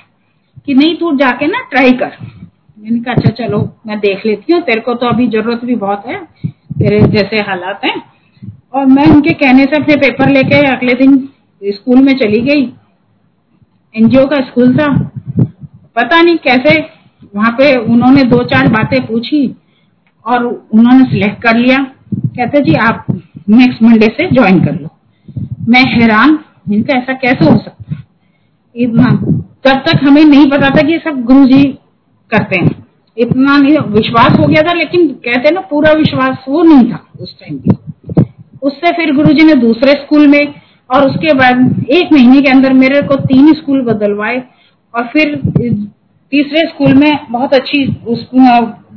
कि 0.65 0.73
नहीं, 0.73 0.95
तू 0.97 1.15
जाके 1.18 1.47
ना 1.47 1.61
ट्राई 1.71 1.91
कर। 1.94 2.11
मैंने 2.77 3.00
कहा 3.00 3.13
अच्छा 3.13 3.29
चलो, 3.38 3.59
मैं 3.88 4.00
देख 4.00 4.25
लेती 4.25 4.53
हूँ। 4.53 4.61
तेरे 4.61 4.81
को 4.81 4.94
तो 4.94 5.07
अभी 5.07 5.27
ज़रूरत 5.27 5.63
भी 5.65 5.75
बहुत 5.75 6.06
है, 6.07 6.19
तेरे 6.45 7.00
जैसे 7.07 7.39
हालात 7.41 7.85
हैं। 7.85 7.95
और 8.73 8.85
मैं 8.85 9.07
उनके 9.07 9.33
कहने 9.35 9.63
से 9.63 9.81
अपने 9.81 9.95
पेपर 9.97 10.29
लेके 10.29 10.61
अगले 10.68 10.94
दिन 10.95 11.18
स्कूल 11.61 12.01
में 12.01 12.13
चली 12.18 12.41
गई। 12.44 12.65
एनजीओ 13.95 14.25
का 14.25 14.38
स्कूल 14.38 14.75
था। 14.77 14.88
पता 15.95 16.21
नहीं 16.21 16.38
कैसे 16.38 16.80
वहाँ 17.36 17.51
पे 17.51 17.75
उन्होंने 17.75 18.24
दो 18.24 18.44
चार 18.44 18.68
बातें 18.68 19.06
पूछी 19.07 19.45
और 20.25 20.45
उन्होंने 20.45 21.06
सिलेक्ट 21.06 21.42
कर 21.42 21.57
लिया। 21.57 21.77
कहते, 22.15 22.62
जी, 22.62 22.74
आप 22.74 23.06
नेक्स्ट 23.50 23.83
मंडे 23.83 24.07
से 24.07 24.30
ज्वाइन 24.31 24.65
कर 24.65 24.74
लो। 24.74 24.89
मैं 25.69 25.83
हैरान, 25.92 26.39
इनका 26.71 26.97
ऐसा 26.97 27.13
कैसे 27.13 27.45
हो 27.45 27.57
सकता 27.57 27.75
इतना 28.75 29.09
तब 29.65 29.83
तक 29.88 30.03
हमें 30.03 30.24
नहीं 30.25 30.50
पता 30.51 30.69
था 30.69 30.81
कि 30.81 30.92
ये 30.94 31.00
सब 31.00 31.24
गुरु 31.24 31.45
जी 31.45 31.63
करते 32.31 32.59
हैं। 32.59 32.86
इतना 33.18 33.57
नहीं, 33.57 33.77
विश्वास 33.89 34.38
हो 34.39 34.47
गया 34.47 34.62
था, 34.62 34.74
लेकिन 34.74 35.07
कहते 35.25 35.51
ना, 35.51 35.62
पूरा 35.62 35.92
विश्वास 35.92 36.45
वो 36.50 36.63
नहीं 36.63 36.92
था 36.92 37.00
उस 37.21 37.39
टाइम 37.39 37.57
भी 37.57 38.24
उससे 38.63 38.92
फिर 38.92 39.13
गुरु 39.15 39.33
जी 39.33 39.44
ने 39.44 39.53
दूसरे 39.53 39.92
स्कूल 39.94 40.27
में 40.27 40.53
और 40.89 41.05
उसके 41.05 41.33
बाद 41.33 41.85
एक 41.91 42.11
महीने 42.13 42.41
के 42.41 42.49
अंदर 42.49 42.73
मेरे 42.73 43.01
को 43.01 43.15
तीन 43.23 43.54
स्कूल 43.54 43.81
बदलवाए 43.83 44.44
और 44.94 45.07
फिर 45.07 45.35
तीसरे 46.31 46.68
स्कूल 46.68 46.94
में 46.94 47.11
बहुत 47.31 47.54
अच्छी 47.54 47.85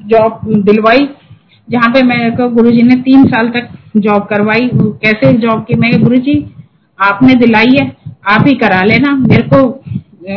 जॉब 0.06 0.40
दिलवाई, 0.64 1.08
जहाँ 1.68 1.90
पे 1.90 2.02
मेरे 2.04 2.30
को 2.30 2.48
गुरु 2.50 2.70
ने 2.70 2.94
तीन 3.02 3.24
साल 3.26 3.48
तक 3.50 3.68
जॉब 3.96 4.26
करवाई। 4.26 4.68
कैसे 4.74 5.32
जॉब 5.38 5.64
की? 5.64 5.74
मैं 5.76 5.90
गुरु 6.02 6.16
जी 6.18 6.34
आपने 6.98 7.34
दिलाई 7.36 7.76
है, 7.78 7.86
आप 8.26 8.46
ही 8.46 8.54
करा 8.56 8.82
लेना, 8.84 9.14
मेरे 9.16 9.42
को 9.44 9.58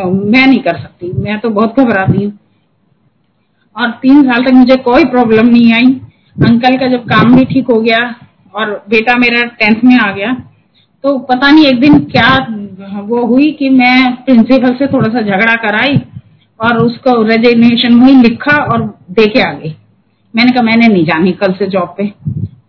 मैं 0.05 0.45
नहीं 0.47 0.59
कर 0.59 0.77
सकती, 0.77 1.11
मैं 1.13 1.39
तो 1.39 1.49
बहुत 1.49 1.79
घबराती 1.79 2.23
हूँ। 2.23 2.37
और 3.75 3.89
तीन 4.01 4.21
साल 4.23 4.43
तक 4.43 4.53
मुझे 4.53 4.75
कोई 4.83 5.05
प्रॉब्लम 5.07 5.47
नहीं 5.47 5.73
आई। 5.73 5.91
अंकल 6.41 6.77
का 6.77 6.87
जब 6.87 7.03
काम 7.05 7.35
भी 7.35 7.45
ठीक 7.45 7.67
हो 7.67 7.79
गया 7.81 7.99
और 8.53 8.71
बेटा 8.89 9.15
मेरा 9.17 9.41
टेंथ 9.59 9.83
में 9.83 9.97
आ 9.97 10.11
गया 10.11 10.35
तो 11.03 11.17
पता 11.19 11.49
नहीं 11.51 11.65
एक 11.65 11.79
दिन 11.81 11.99
क्या 12.05 12.29
वो 13.03 13.25
हुई 13.27 13.51
कि 13.51 13.69
मैं 13.69 14.15
प्रिंसिपल 14.25 14.73
से 14.75 14.87
थोड़ा 14.87 15.09
सा 15.09 15.21
झगड़ा 15.21 15.55
कराई 15.61 15.95
और 16.59 16.77
उसको 16.77 17.21
रेजिग्नेशन 17.23 17.95
वही 18.01 18.15
लिखा 18.15 18.55
और 18.63 18.81
दे 19.11 19.25
के 19.27 19.41
आ 19.41 19.51
गई। 19.53 19.75
मैंने 20.33 20.51
कहा, 20.51 20.63
मैंने 20.63 20.87
नहीं 20.87 21.05
जानी 21.05 21.31
कल 21.31 21.53
से 21.53 21.67
जॉब 21.67 21.93
पे 21.97 22.11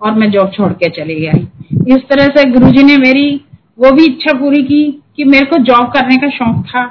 और 0.02 0.14
मैं 0.14 0.30
जॉब 0.30 0.50
छोड़ 0.52 0.72
के 0.72 0.88
चली 0.90 1.14
गई। 1.20 1.94
इस 1.94 2.02
तरह 2.10 2.26
से 2.36 2.48
गुरुजी 2.50 2.82
ने 2.82 2.96
मेरी 2.98 3.30
वो 3.78 3.90
भी 3.92 4.04
इच्छा 4.04 4.32
पूरी 4.38 4.62
की 4.62 4.82
कि 5.16 5.24
मेरे 5.24 5.46
को 5.46 5.58
जॉब 5.64 5.92
करने 5.92 6.16
का 6.16 6.28
शौक 6.30 6.64
था। 6.66 6.84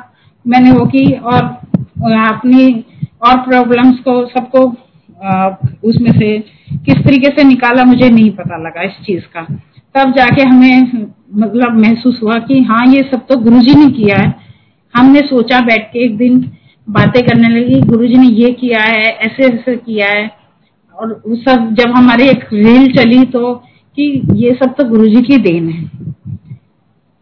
मैंने 0.45 0.71
वो 0.71 0.85
की 0.85 1.11
और 1.13 1.43
अपनी 2.17 2.85
और 3.27 3.37
प्रॉब्लम्स 3.39 3.99
को 3.99 4.25
सबको 4.27 4.65
उसमें 5.89 6.11
से 6.11 6.37
किस 6.85 6.97
तरीके 6.97 7.29
से 7.31 7.43
निकाला 7.43 7.83
मुझे 7.85 8.09
नहीं 8.09 8.29
पता 8.31 8.57
लगा 8.59 8.81
इस 8.83 8.93
चीज़ 9.05 9.23
का। 9.35 9.41
तब 9.95 10.13
जाके 10.17 10.43
हमें 10.43 11.05
मतलब 11.31 11.79
महसूस 11.79 12.19
हुआ 12.23 12.37
कि 12.41 12.61
हाँ 12.63 12.85
ये 12.87 13.01
सब 13.11 13.25
तो 13.27 13.37
गुरुजी 13.39 13.75
ने 13.75 13.91
किया 13.93 14.17
है। 14.17 14.33
हमने 14.93 15.19
सोचा 15.27 15.59
बैठ 15.61 15.83
के 15.83 16.03
एक 16.05 16.17
दिन 16.17 16.39
बातें 16.87 17.21
करने 17.23 17.49
लगी, 17.49 17.79
गुरुजी 17.81 18.15
ने 18.15 18.27
ये 18.27 18.51
किया 18.51 18.81
है, 18.81 19.03
ऐसे 19.03 19.43
ऐसे 19.45 19.75
किया 19.77 20.07
है। 20.07 20.29
और 20.97 21.21
वो 21.27 21.35
सब 21.37 21.73
जब 21.75 21.91
हमारी 21.95 22.27
एक 22.29 22.43
रील 22.53 22.91
चली 22.93 23.23
तो 23.27 23.53
कि 23.97 24.21
ये 24.35 24.51
सब 24.53 24.73
तो 24.75 24.87
गुरुजी 24.89 25.21
की 25.21 25.37
देन 25.39 25.69
है। 25.69 25.89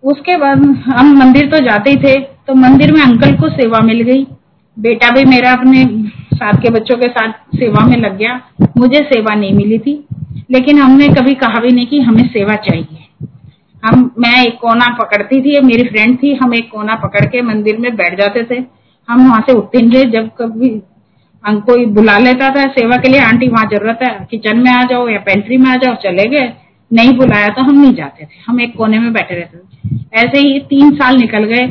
उसके 0.04 0.38
बाद 0.38 0.64
हम 0.86 1.14
मंदिर 1.18 1.50
तो 1.50 1.60
जाते 1.66 1.90
ही 1.90 1.98
थे 1.98 2.16
तो 2.48 2.54
मंदिर 2.56 2.92
में 2.94 3.02
अंकल 3.02 3.36
को 3.36 3.50
सेवा 3.52 3.80
मिल 3.84 4.02
गई। 4.02 4.26
बेटा 4.78 5.10
भी 5.10 5.24
मेरा 5.26 5.52
अपने 5.52 5.84
साथ 6.34 6.62
के 6.62 6.70
बच्चों 6.70 6.98
के 6.98 7.08
साथ 7.10 7.58
सेवा 7.58 7.86
में 7.86 7.98
लग 7.98 8.18
गया। 8.18 8.40
मुझे 8.78 9.00
सेवा 9.06 9.36
नहीं 9.36 9.54
मिली 9.54 9.80
थी, 9.80 9.94
लेकिन 10.52 10.80
हमने 10.80 11.08
कभी 11.10 11.34
कहा 11.36 11.60
भी 11.60 11.72
नहीं 11.72 11.88
कि 11.88 12.00
हमें 12.02 12.28
सेवा 12.30 12.56
चाहिए। 12.68 13.06
मैं 13.84 14.46
एक 14.46 14.54
कोना 14.54 14.86
पकड़ती 14.94 15.42
थी 15.42 15.60
मेरी 15.62 15.84
फ्रेंड 15.84 16.18
थी, 16.24 16.34
हम 16.34 16.54
एक 16.54 16.70
कोना 16.72 16.96
पकड़ 16.96 17.26
के 17.26 17.42
मंदिर 17.42 17.78
में 17.78 17.96
बैठ 17.96 18.18
जाते 18.20 18.44
थे। 18.44 18.64
हम 19.10 19.28
वहाँ 19.30 19.42
से 19.42 19.54
उठते 19.54 19.82
नहीं 19.82 20.12
जब 20.12 20.30
कभी 20.40 20.82
हम 21.46 21.60
कोई 21.60 21.86
बुला 21.86 22.18
लेता 22.18 22.50
था, 22.50 22.66
सेवा 22.68 22.98
के 22.98 23.10
लिए, 23.10 23.20
आंटी, 23.20 23.48
वहाँ 23.48 23.66
ज़रूरत 23.66 24.00
है, 24.04 24.28
किचन 24.32 24.58
में 24.58 24.72
आ 24.72 24.84
जाओ 24.84 25.08
या 25.10 25.20
पेंट्री 25.20 25.58
में 25.58 25.70
आ 25.70 25.76
जाओ, 25.76 25.96
चले 25.96 26.24
गए। 26.30 26.54
नहीं 26.92 27.14
बुलाया 27.18 27.48
तो 27.48 27.62
हम 27.62 27.82
नहीं 27.82 27.94
जाते 27.94 28.26
थे, 28.26 28.42
हम 28.48 28.62
एक 28.62 28.76
कोने 28.76 29.00
में 29.00 29.14
बैठे 29.14 29.36
रहते 29.36 29.58
थे। 29.58 30.18
ऐसे 30.18 30.40
ही 30.40 30.60
तीन 30.60 30.92
साल 30.92 31.18
निकल 31.18 31.44
गए। 31.44 31.64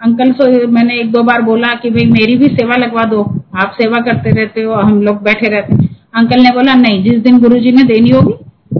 अंकल 0.00 0.32
से 0.32 0.66
मैंने 0.66 0.94
एक 0.94 1.10
दो 1.12 1.22
बार 1.22 1.42
बोला 1.42 1.72
कि, 1.72 1.90
भाई, 1.90 2.10
मेरी 2.10 2.36
भी 2.36 2.46
सेवा 2.46 2.76
लगवा 2.76 3.04
दो, 3.04 3.22
आप 3.56 3.76
सेवा 3.80 4.00
करते 4.00 4.30
रहते 4.30 4.62
हो, 4.62 4.74
हम 4.74 5.02
लोग 5.02 5.22
बैठे 5.22 5.48
रहते 5.48 5.86
अंकल 6.14 6.40
ने 6.40 6.50
बोला, 6.50 6.74
नहीं, 6.74 7.02
जिस 7.04 7.20
दिन 7.20 7.38
गुरु 7.38 7.58
जी 7.58 7.72
ने 7.72 7.82
देनी 7.82 8.10
होगी, 8.10 8.34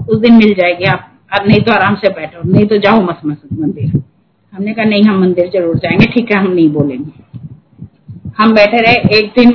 उस 0.09 0.19
दिन 0.19 0.33
मिल 0.33 0.53
जाएगी 0.53 0.85
आप 0.85 1.09
और 1.33 1.45
नहीं 1.47 1.59
तो 1.59 1.71
आराम 1.71 1.95
से 1.95 2.09
बैठो, 2.11 2.41
नहीं 2.45 2.65
तो 2.67 2.77
जाओ 2.77 3.01
मत 3.01 3.21
मंदिर। 3.25 4.01
हमने 4.53 4.73
कहा, 4.73 4.85
नहीं, 4.85 5.03
हम 5.03 5.19
मंदिर 5.21 5.49
ज़रूर 5.53 5.77
जाएँगे। 5.77 6.05
ठीक 6.05 6.31
है, 6.31 6.39
हम 6.39 6.51
नहीं 6.51 6.69
बोलेंगे। 6.69 7.11
हम 8.37 8.53
बैठे 8.53 8.81
रहे, 8.81 9.17
एक 9.17 9.31
दिन 9.37 9.51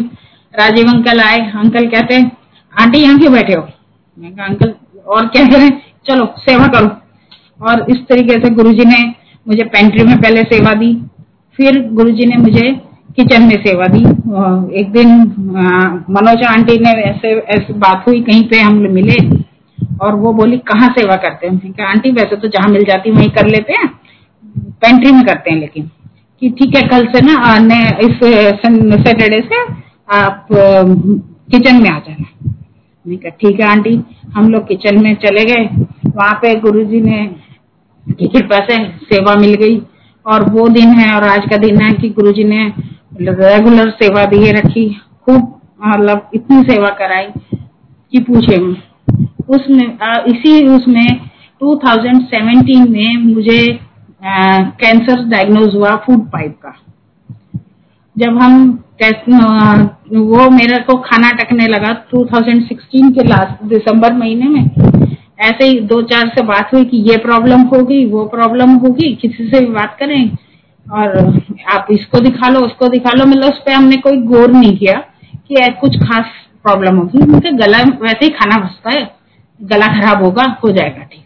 राजीव 0.54 0.88
अंकल 0.88 1.20
आए। 1.20 1.38
अंकल 1.56 1.86
कहते 1.88 2.14
हैं, 2.14 2.30
आंटी, 2.72 2.98
यहाँ 2.98 3.18
क्यों 3.18 3.32
बैठे 3.32 3.54
हो? 3.54 3.66
मैं 4.16 4.34
कहा, 4.34 4.46
अंकल, 4.46 4.74
और 5.06 5.26
क्या 5.26 5.44
करें 5.46 5.68
चलो, 6.06 6.26
सेवा 6.40 6.66
करो। 6.68 6.88
और 7.60 7.86
इस 7.90 7.98
तरीके 8.08 8.34
से 8.34 8.50
गुरुजी 8.54 8.84
ने 8.84 9.02
मुझे 9.46 9.64
पेंट्री 9.66 10.04
में 10.04 10.16
पहले 10.20 10.42
सेवा 10.44 10.72
दी, 10.74 10.92
फिर 11.58 11.80
गुरुजी 11.92 12.26
ने 12.26 12.36
मुझे 12.36 12.70
किचन 13.16 13.42
में 13.42 13.56
सेवा 13.56 13.86
दी। 13.86 14.00
एक 14.80 14.90
दिन 14.92 15.08
मनोज 16.10 16.44
आंटी 16.46 16.78
ने 16.78 16.90
ऐसे 17.02 17.30
ऐसे 17.50 17.72
बात 17.78 18.04
हुई, 18.08 18.20
कहीं 18.22 18.42
पे 18.48 18.60
हम 18.60 18.76
मिले 18.90 19.16
और 20.02 20.14
वो 20.14 20.32
बोली, 20.32 20.58
कहाँ 20.68 20.88
सेवा 20.88 21.16
करते 21.16 21.46
हैं? 21.46 21.86
आंटी, 21.86 22.10
वैसे 22.12 22.36
तो 22.36 22.48
जहाँ 22.48 22.68
मिल 22.70 22.84
जाती, 22.84 23.10
वहीं 23.10 23.28
कर 23.30 23.46
लेते 23.46 23.72
हैं। 23.72 23.88
पेंट्री 24.82 25.12
में 25.12 25.24
करते 25.26 25.50
हैं 25.50 25.58
लेकिन, 25.58 25.90
कि 26.42 26.50
ठीक 26.50 26.76
है, 26.76 26.82
कल 26.88 27.06
से 27.06 27.20
ना 27.26 27.34
आने 27.44 27.78
इस 28.06 28.18
सैटरडे 28.98 29.40
से 29.42 29.62
आप 30.16 30.46
किचन 30.52 31.82
में 31.82 31.90
आ 31.90 31.98
जाना। 31.98 32.24
मैंने 32.44 33.16
कहा, 33.16 33.30
ठीक 33.30 33.60
है, 33.60 33.66
आंटी, 33.66 34.00
हम 34.34 34.50
लोग 34.50 34.66
किचन 34.68 35.02
में 35.02 35.14
चले 35.16 35.44
गए। 35.44 35.64
वहाँ 36.06 36.34
पे 36.42 36.54
गुरुजी 36.60 37.00
ने 37.00 37.24
की 38.06 38.28
कृपा 38.28 38.58
से 38.66 38.76
सेवा 39.04 39.34
मिल 39.36 39.54
गई। 39.54 39.80
और 40.26 40.42
वो 40.50 40.68
दिन 40.68 40.88
है, 40.90 41.14
और 41.14 41.24
आज 41.24 41.48
का 41.50 41.56
दिन 41.56 41.80
है 41.82 41.92
कि 41.92 42.08
गुरुजी 42.10 42.44
ने 42.44 42.66
रेगुलर 43.20 43.90
सेवा 43.92 44.24
दिए 44.26 44.52
रखी। 44.52 44.88
खूब 45.24 45.60
मतलब 45.82 46.30
इतनी 46.34 46.62
सेवा 46.64 46.88
कराई 46.98 47.26
कि 48.12 48.20
पूछे 48.20 48.56
उसमें 49.48 49.86
इसी 50.28 50.66
उसमें 50.66 51.06
2017 51.60 52.88
में 52.90 53.16
मुझे 53.24 53.78
कैंसर 54.24 55.24
डायग्नोज 55.24 55.74
हुआ 55.74 55.94
फ़ूड 55.96 56.26
पाइप 56.30 56.56
का। 56.64 56.74
जब 58.16 58.38
हम 58.38 58.84
वो 60.12 60.48
मेरे 60.50 60.78
को 60.78 60.96
खाना 60.98 61.30
टकने 61.30 61.66
लगा 61.66 61.92
2016 62.12 63.10
के 63.10 63.24
लास्ट 63.24 63.62
दिसंबर 63.64 64.12
महीने 64.12 64.48
में। 64.48 64.64
ऐसे 65.40 65.64
ही 65.64 65.78
दो 65.80 66.00
चार 66.02 66.28
से 66.28 66.42
बात 66.42 66.70
हुई 66.74 66.84
कि 66.84 66.96
ये 66.96 67.16
प्रॉब्लम 67.16 67.60
होगी, 67.60 68.04
वो 68.04 68.24
प्रॉब्लम 68.26 68.70
होगी, 68.70 69.14
किसी 69.14 69.48
से 69.48 69.60
भी 69.60 69.72
बात 69.72 69.96
करें। 70.00 70.30
और 70.86 71.18
आप 71.72 71.86
इसको 71.90 72.20
दिखा 72.20 72.48
लो, 72.48 72.60
उसको 72.60 72.88
दिखा 72.88 73.10
लो। 73.18 73.26
मतलब 73.26 73.44
उस 73.44 73.58
पर 73.58 73.72
हमने 73.72 73.96
कोई 73.96 74.16
गौर 74.16 74.50
नहीं 74.50 74.76
किया 74.76 74.98
कि 75.48 75.72
कुछ 75.80 75.96
खास 75.98 76.24
प्रॉब्लम 76.62 76.96
होगी। 76.96 77.18
उनके 77.18 77.50
गला 77.52 77.78
वैसे 77.78 78.24
ही 78.24 78.30
खाना 78.30 78.56
बसता 78.64 78.90
है। 78.90 79.17
गला 79.60 79.86
खराब 79.90 80.22
होगा 80.24 80.44
हो 80.64 80.70
जाएगा 80.72 81.02
ठीक। 81.04 81.24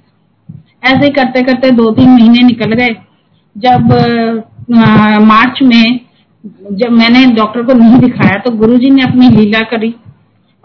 ऐसे 0.84 1.08
करते 1.12 1.42
करते 1.42 1.70
दो 1.72 1.90
तीन 1.92 2.08
महीने 2.10 2.42
निकल 2.44 2.72
गए। 2.74 2.94
जब 3.56 3.92
आ, 4.74 5.18
मार्च 5.20 5.62
में 5.62 6.00
जब 6.72 6.90
मैंने 6.92 7.24
डॉक्टर 7.34 7.62
को 7.62 7.72
नहीं 7.74 7.98
दिखाया 8.00 8.38
तो 8.40 8.50
गुरुजी 8.56 8.90
ने 8.90 9.02
अपनी 9.02 9.28
लीला 9.30 9.60
करी 9.70 9.94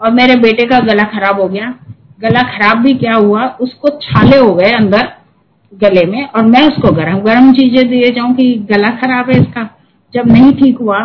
और 0.00 0.10
मेरे 0.12 0.34
बेटे 0.38 0.64
का 0.66 0.78
गला 0.82 1.04
खराब 1.08 1.40
हो 1.40 1.48
गया। 1.48 1.74
गला 2.20 2.42
खराब 2.48 2.78
भी 2.82 2.94
क्या 2.96 3.14
हुआ 3.16 3.46
उसको 3.60 3.88
छाले 4.02 4.36
हो 4.38 4.54
गए 4.54 4.70
अंदर 4.72 5.08
गले 5.72 6.04
में 6.06 6.24
और 6.24 6.44
मैं 6.44 6.62
उसको 6.68 6.92
गरम 6.92 7.18
गरम 7.22 7.52
चीज़ें 7.52 7.88
दिए 7.88 8.10
जाऊँ 8.12 8.34
कि 8.34 8.52
गला 8.70 8.90
खराब 8.96 9.30
है 9.30 9.40
इसका। 9.40 9.68
जब 10.14 10.28
नहीं 10.28 10.52
ठीक 10.54 10.78
हुआ 10.78 11.00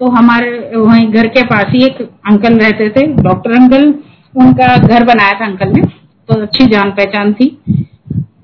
तो 0.00 0.10
हमारे 0.10 0.50
वहीं 0.76 1.06
घर 1.12 1.26
के 1.28 1.42
पास 1.44 1.66
ही 1.68 1.84
एक 1.84 2.00
अंकल 2.26 2.58
रहते 2.58 2.88
थे 2.90 3.06
डॉक्टर 3.22 3.52
अंकल। 3.52 3.92
उनका 4.34 4.76
घर 4.78 5.04
बनाया 5.04 5.32
था 5.40 5.46
अंकल 5.46 5.72
ने 5.72 5.82
तो 6.28 6.40
अच्छी 6.42 6.66
जान 6.66 6.90
पहचान 6.92 7.32
थी। 7.32 7.46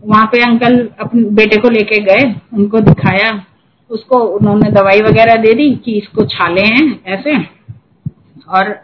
वहाँ 0.05 0.27
पे 0.27 0.43
अंकल 0.43 0.79
अपने 1.01 1.23
बेटे 1.33 1.57
को 1.57 1.69
लेके 1.71 1.99
गए, 2.05 2.35
उनको 2.55 2.81
दिखाया। 2.81 3.31
उसको 3.91 4.19
उन्होंने 4.37 4.71
दवाई 4.71 5.01
वगैरह 5.03 5.37
दे 5.37 5.53
दी 5.55 5.69
कि 5.85 5.93
इसको 5.93 6.25
छाले 6.27 6.63
हैं, 6.63 7.01
ऐसे। 7.07 7.37
और 8.49 8.75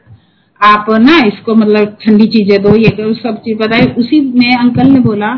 आप 0.60 0.86
ना 1.00 1.18
इसको 1.26 1.54
मतलब 1.54 1.96
ठंडी 2.02 2.26
चीज़ें 2.28 2.62
दो, 2.62 2.74
ये 2.76 2.90
करो 2.90 3.14
सब 3.14 3.36
चीज़ 3.36 3.58
बताए 3.58 3.86
उसी 3.98 4.20
में 4.32 4.56
अंकल 4.56 4.86
ने 4.86 5.00
बोला 5.00 5.34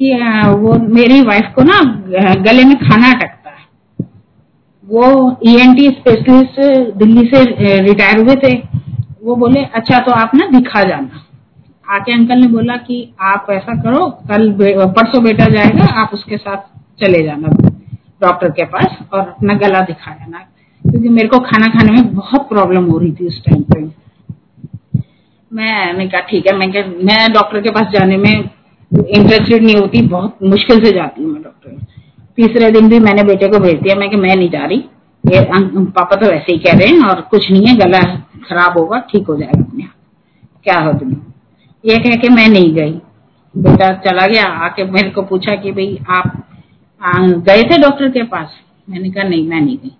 कि 0.00 0.12
वो 0.56 0.78
मेरी 0.94 1.20
वाइफ 1.22 1.52
को 1.54 1.62
ना 1.62 1.80
गले 2.42 2.64
में 2.64 2.76
खाना 2.78 3.10
अटकता 3.10 3.50
है। 3.50 4.06
वो 4.84 5.36
ईएनटी 5.46 5.88
e 5.88 5.92
स्पेशलिस्ट 5.92 6.60
दिल्ली 6.98 7.26
से 7.28 7.44
रिटायर 7.82 8.20
हुए 8.20 8.34
थे। 8.44 8.56
वो 9.28 9.34
बोले 9.36 9.62
अच्छा 9.74 9.98
तो 9.98 10.12
आप 10.12 10.34
ना 10.34 10.46
दिखा 10.50 10.82
जाना। 10.82 11.24
आके 11.86 12.12
अंकल 12.12 12.38
ने 12.38 12.46
बोला 12.48 12.76
कि, 12.78 12.96
आप 13.22 13.46
ऐसा 13.50 13.74
करो, 13.82 14.06
कल 14.28 14.50
परसों 14.90 15.22
बेटा 15.24 15.44
जाएगा, 15.46 15.84
आप 16.02 16.10
उसके 16.14 16.36
साथ 16.36 16.56
चले 17.00 17.22
जाना 17.24 17.48
डॉक्टर 18.22 18.50
के 18.50 18.64
पास 18.66 18.96
और 19.12 19.20
अपना 19.20 19.54
गला 19.56 19.80
दिखा 19.82 20.12
जाना 20.12 20.38
क्योंकि 20.84 21.08
मेरे 21.08 21.28
को 21.28 21.38
खाना 21.40 21.66
खाने 21.68 21.92
में 21.92 22.14
बहुत 22.14 22.48
प्रॉब्लम 22.48 22.84
हो 22.84 22.98
रही 22.98 23.12
थी 23.12 23.26
उस 23.26 23.42
टाइम 23.44 23.62
पे। 23.64 23.80
मैंने 25.52 26.06
कहा, 26.06 26.20
ठीक 26.20 26.46
है। 26.46 26.56
मैं 26.56 26.66
मैं 27.04 27.32
डॉक्टर 27.32 27.60
के 27.60 27.70
पास 27.70 27.92
जाने 27.92 28.16
में 28.16 28.32
इंटरेस्टेड 28.32 29.62
नहीं 29.62 29.76
होती, 29.76 30.02
बहुत 30.08 30.38
मुश्किल 30.44 30.84
से 30.84 30.92
जाती 30.92 31.22
हूँ 31.22 31.32
मैं 31.32 31.42
डॉक्टर। 31.42 31.76
तीसरे 32.38 32.70
दिन 32.70 32.88
भी 32.88 32.98
मैंने 33.00 33.22
बेटे 33.24 33.48
को 33.48 33.58
भेज 33.58 33.80
दिया। 33.82 33.94
मैं 33.96 34.10
कि 34.10 34.16
मैं 34.16 34.34
नहीं 34.36 34.50
जा 34.50 34.64
रही। 34.64 34.84
ये 35.24 35.40
पापा 35.50 36.16
तो 36.16 36.26
वैसे 36.26 36.52
ही 36.52 36.58
कह 36.58 36.78
रहे 36.78 36.88
हैं 36.88 37.08
और 37.08 37.20
कुछ 37.30 37.50
नहीं 37.50 37.66
है, 37.66 37.74
गला 37.76 37.98
खराब 38.40 38.78
होगा, 38.78 38.98
ठीक 39.10 39.26
हो 39.26 39.36
जाएगा 39.36 39.64
अपने 39.64 39.84
आप। 39.84 39.92
क्या 40.64 40.78
हो 40.78 40.92
तुम? 40.92 41.10
ये 41.84 41.96
कह 41.98 42.16
के 42.16 42.28
मैं 42.28 42.48
नहीं 42.48 42.74
गई। 42.74 42.92
बेटा 43.54 43.92
चला 44.00 44.26
गया, 44.26 44.44
आके 44.64 44.84
मेरे 44.86 45.10
को 45.10 45.22
पूछा 45.22 45.54
कि 45.56 45.72
भाई 45.72 45.98
आप 46.10 46.44
गए 47.46 47.62
थे 47.62 47.78
डॉक्टर 47.78 48.08
के 48.08 48.22
पास? 48.24 48.50
मैंने 48.88 49.10
कहा, 49.10 49.28
नहीं, 49.28 49.48
मैं 49.48 49.60
नहीं 49.60 49.76
गई। 49.78 49.92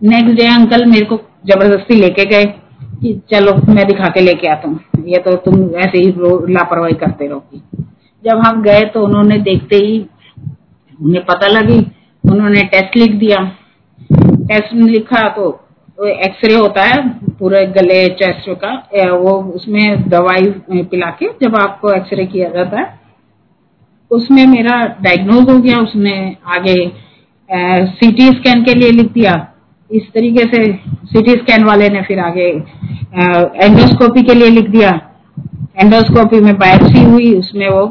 नेक्स्ट 0.00 0.36
डे 0.36 0.46
अंकल 0.46 0.84
मेरे 0.86 1.04
को 1.04 1.16
ज़बरदस्ती 1.46 1.94
लेके 1.94 2.24
गए 2.24 2.44
कि 2.44 3.12
चलो, 3.30 3.52
मैं 3.68 3.86
दिखा 3.86 4.08
के 4.08 4.20
लेके 4.20 4.48
आता 4.48 4.68
हूँ। 4.68 5.04
ये 5.06 5.18
तो 5.18 5.34
तुम 5.44 5.60
ऐसे 5.76 5.98
ही 5.98 6.12
लापरवाही 6.52 6.94
करते 6.94 7.26
रहोगी। 7.28 7.62
जब 8.24 8.38
हम 8.38 8.62
गए 8.62 8.84
तो 8.84 9.04
उन्होंने 9.04 9.38
देखते 9.40 9.76
ही 9.76 9.98
उन्हें 10.98 11.24
पता 11.24 11.46
लगी, 11.48 11.78
उन्होंने 12.24 12.62
टेस्ट 12.64 12.96
लिख 12.96 13.14
दिया। 13.14 13.44
टेस्ट 14.10 14.74
लिखा 14.74 15.28
तो 15.28 15.50
एक्सरे 15.98 16.54
होता 16.54 16.82
है, 16.82 17.08
पूरे 17.38 17.64
गले 17.68 18.06
चेस्ट 18.14 18.50
का 18.64 18.72
वो 19.12 19.32
उसमें 19.54 20.08
दवाई 20.08 20.50
पिला 20.90 21.10
के 21.18 21.26
जब 21.42 21.56
आपको 21.56 21.92
एक्सरे 21.92 22.26
किया 22.26 22.48
जाता 22.50 22.80
है, 22.80 22.86
उसमें 24.10 24.46
मेरा 24.46 24.80
डायग्नोज 25.02 25.50
हो 25.50 25.58
गया, 25.58 25.78
उसने 25.78 26.14
आगे 26.56 26.76
सीटी 27.90 28.26
स्कैन 28.28 28.62
के 28.64 28.74
लिए 28.74 28.90
लिख 28.92 29.12
दिया। 29.12 29.34
इस 29.90 30.02
तरीके 30.14 30.44
से 30.46 30.62
सीटी 31.06 31.32
स्कैन 31.32 31.64
वाले 31.64 31.88
ने 31.88 32.02
फिर 32.02 32.20
आगे 32.20 32.48
एंडोस्कोपी 33.60 34.22
के 34.22 34.34
लिए 34.34 34.48
लिख 34.50 34.68
दिया। 34.70 34.90
एंडोस्कोपी 35.76 36.40
में 36.40 36.54
बायोप्सी 36.58 37.02
हुई, 37.02 37.34
उसमें 37.34 37.68
वो 37.68 37.86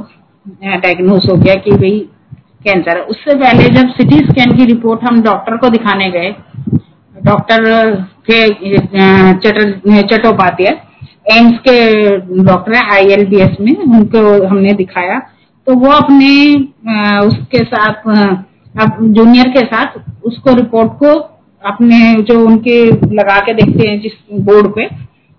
डायग्नोज 0.55 1.29
हो 1.29 1.35
गया 1.37 1.55
कि 1.55 1.71
भाई 1.73 1.99
कैंसर 2.65 2.97
है। 2.97 3.03
उससे 3.05 3.35
पहले 3.35 3.67
जब 3.71 3.89
सीटी 3.91 4.17
स्कैन 4.25 4.55
की 4.57 4.65
रिपोर्ट 4.65 5.03
हम 5.03 5.21
डॉक्टर 5.23 5.57
को 5.57 5.69
दिखाने 5.69 6.09
गए 6.11 6.35
डॉक्टर 7.23 7.65
के 8.29 8.39
चट्टोपाध्याय, 10.01 10.73
एम्स 11.31 11.57
के 11.67 11.77
डॉक्टर 12.43 12.75
है 12.75 12.81
आईएलबीएस 12.93 13.57
में, 13.61 13.75
उनको 13.75 14.47
हमने 14.47 14.73
दिखाया। 14.75 15.19
तो 15.67 15.75
वो 15.75 15.91
अपने 15.91 16.31
उसके 17.27 17.63
साथ 17.65 18.09
अब 18.75 18.97
जूनियर 19.13 19.49
के 19.49 19.65
साथ 19.65 19.99
उसको 20.25 20.53
रिपोर्ट 20.55 20.91
को 20.99 21.11
अपने 21.61 21.99
जो 22.23 22.39
उनके 22.45 22.75
लगा 23.13 23.39
के 23.39 23.53
देखते 23.53 23.87
हैं, 23.89 23.99
जिस 24.01 24.13
बोर्ड 24.41 24.67
पे 24.75 24.87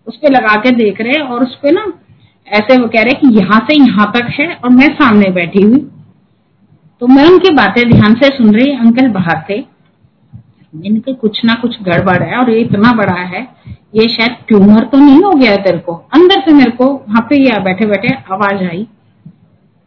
उस 0.06 0.16
पर 0.16 0.32
लगा 0.32 0.54
के 0.56 0.70
देख 0.76 1.00
रहे 1.00 1.12
हैं 1.12 1.22
और 1.22 1.42
उस 1.42 1.54
पे 1.62 1.70
ना 1.70 1.84
ऐसे 2.48 2.76
वो 2.78 2.88
कह 2.88 3.02
रहे 3.02 3.12
कि 3.14 3.28
यहाँ 3.34 3.58
से 3.68 3.74
यहाँ 3.76 4.10
तक 4.14 4.26
है 4.30 4.46
और 4.54 4.70
मैं 4.70 4.88
सामने 4.94 5.30
बैठी 5.32 5.62
हुई। 5.62 5.78
तो 7.02 7.06
मैं 7.06 7.24
उनकी 7.26 7.54
बातें 7.54 7.82
ध्यान 7.90 8.14
से 8.14 8.28
सुन 8.28 8.54
रही, 8.54 8.70
अंकल 8.72 9.08
बाहर 9.10 9.44
थे। 9.50 9.58
इनके 10.74 11.12
कुछ 11.14 11.44
ना 11.44 11.54
कुछ 11.54 11.76
गड़बड़ 11.82 12.22
है 12.22 12.36
और 12.36 12.50
ये 12.50 12.60
इतना 12.60 12.92
बड़ा 12.92 13.14
है, 13.14 13.42
ये 13.94 14.08
शायद 14.08 14.36
ट्यूमर 14.48 14.84
तो 14.84 14.98
नहीं 14.98 15.22
हो 15.22 15.32
गया 15.32 15.56
तेरे 15.56 15.78
को? 15.78 15.94
अंदर 16.14 16.40
से 16.40 16.52
मेरे 16.52 16.70
को 16.70 16.86
वहाँ 16.86 17.26
पे 17.30 17.40
या 17.42 17.58
बैठे 17.58 17.86
बैठे 17.86 18.14
आवाज़ 18.32 18.64
आई। 18.64 18.86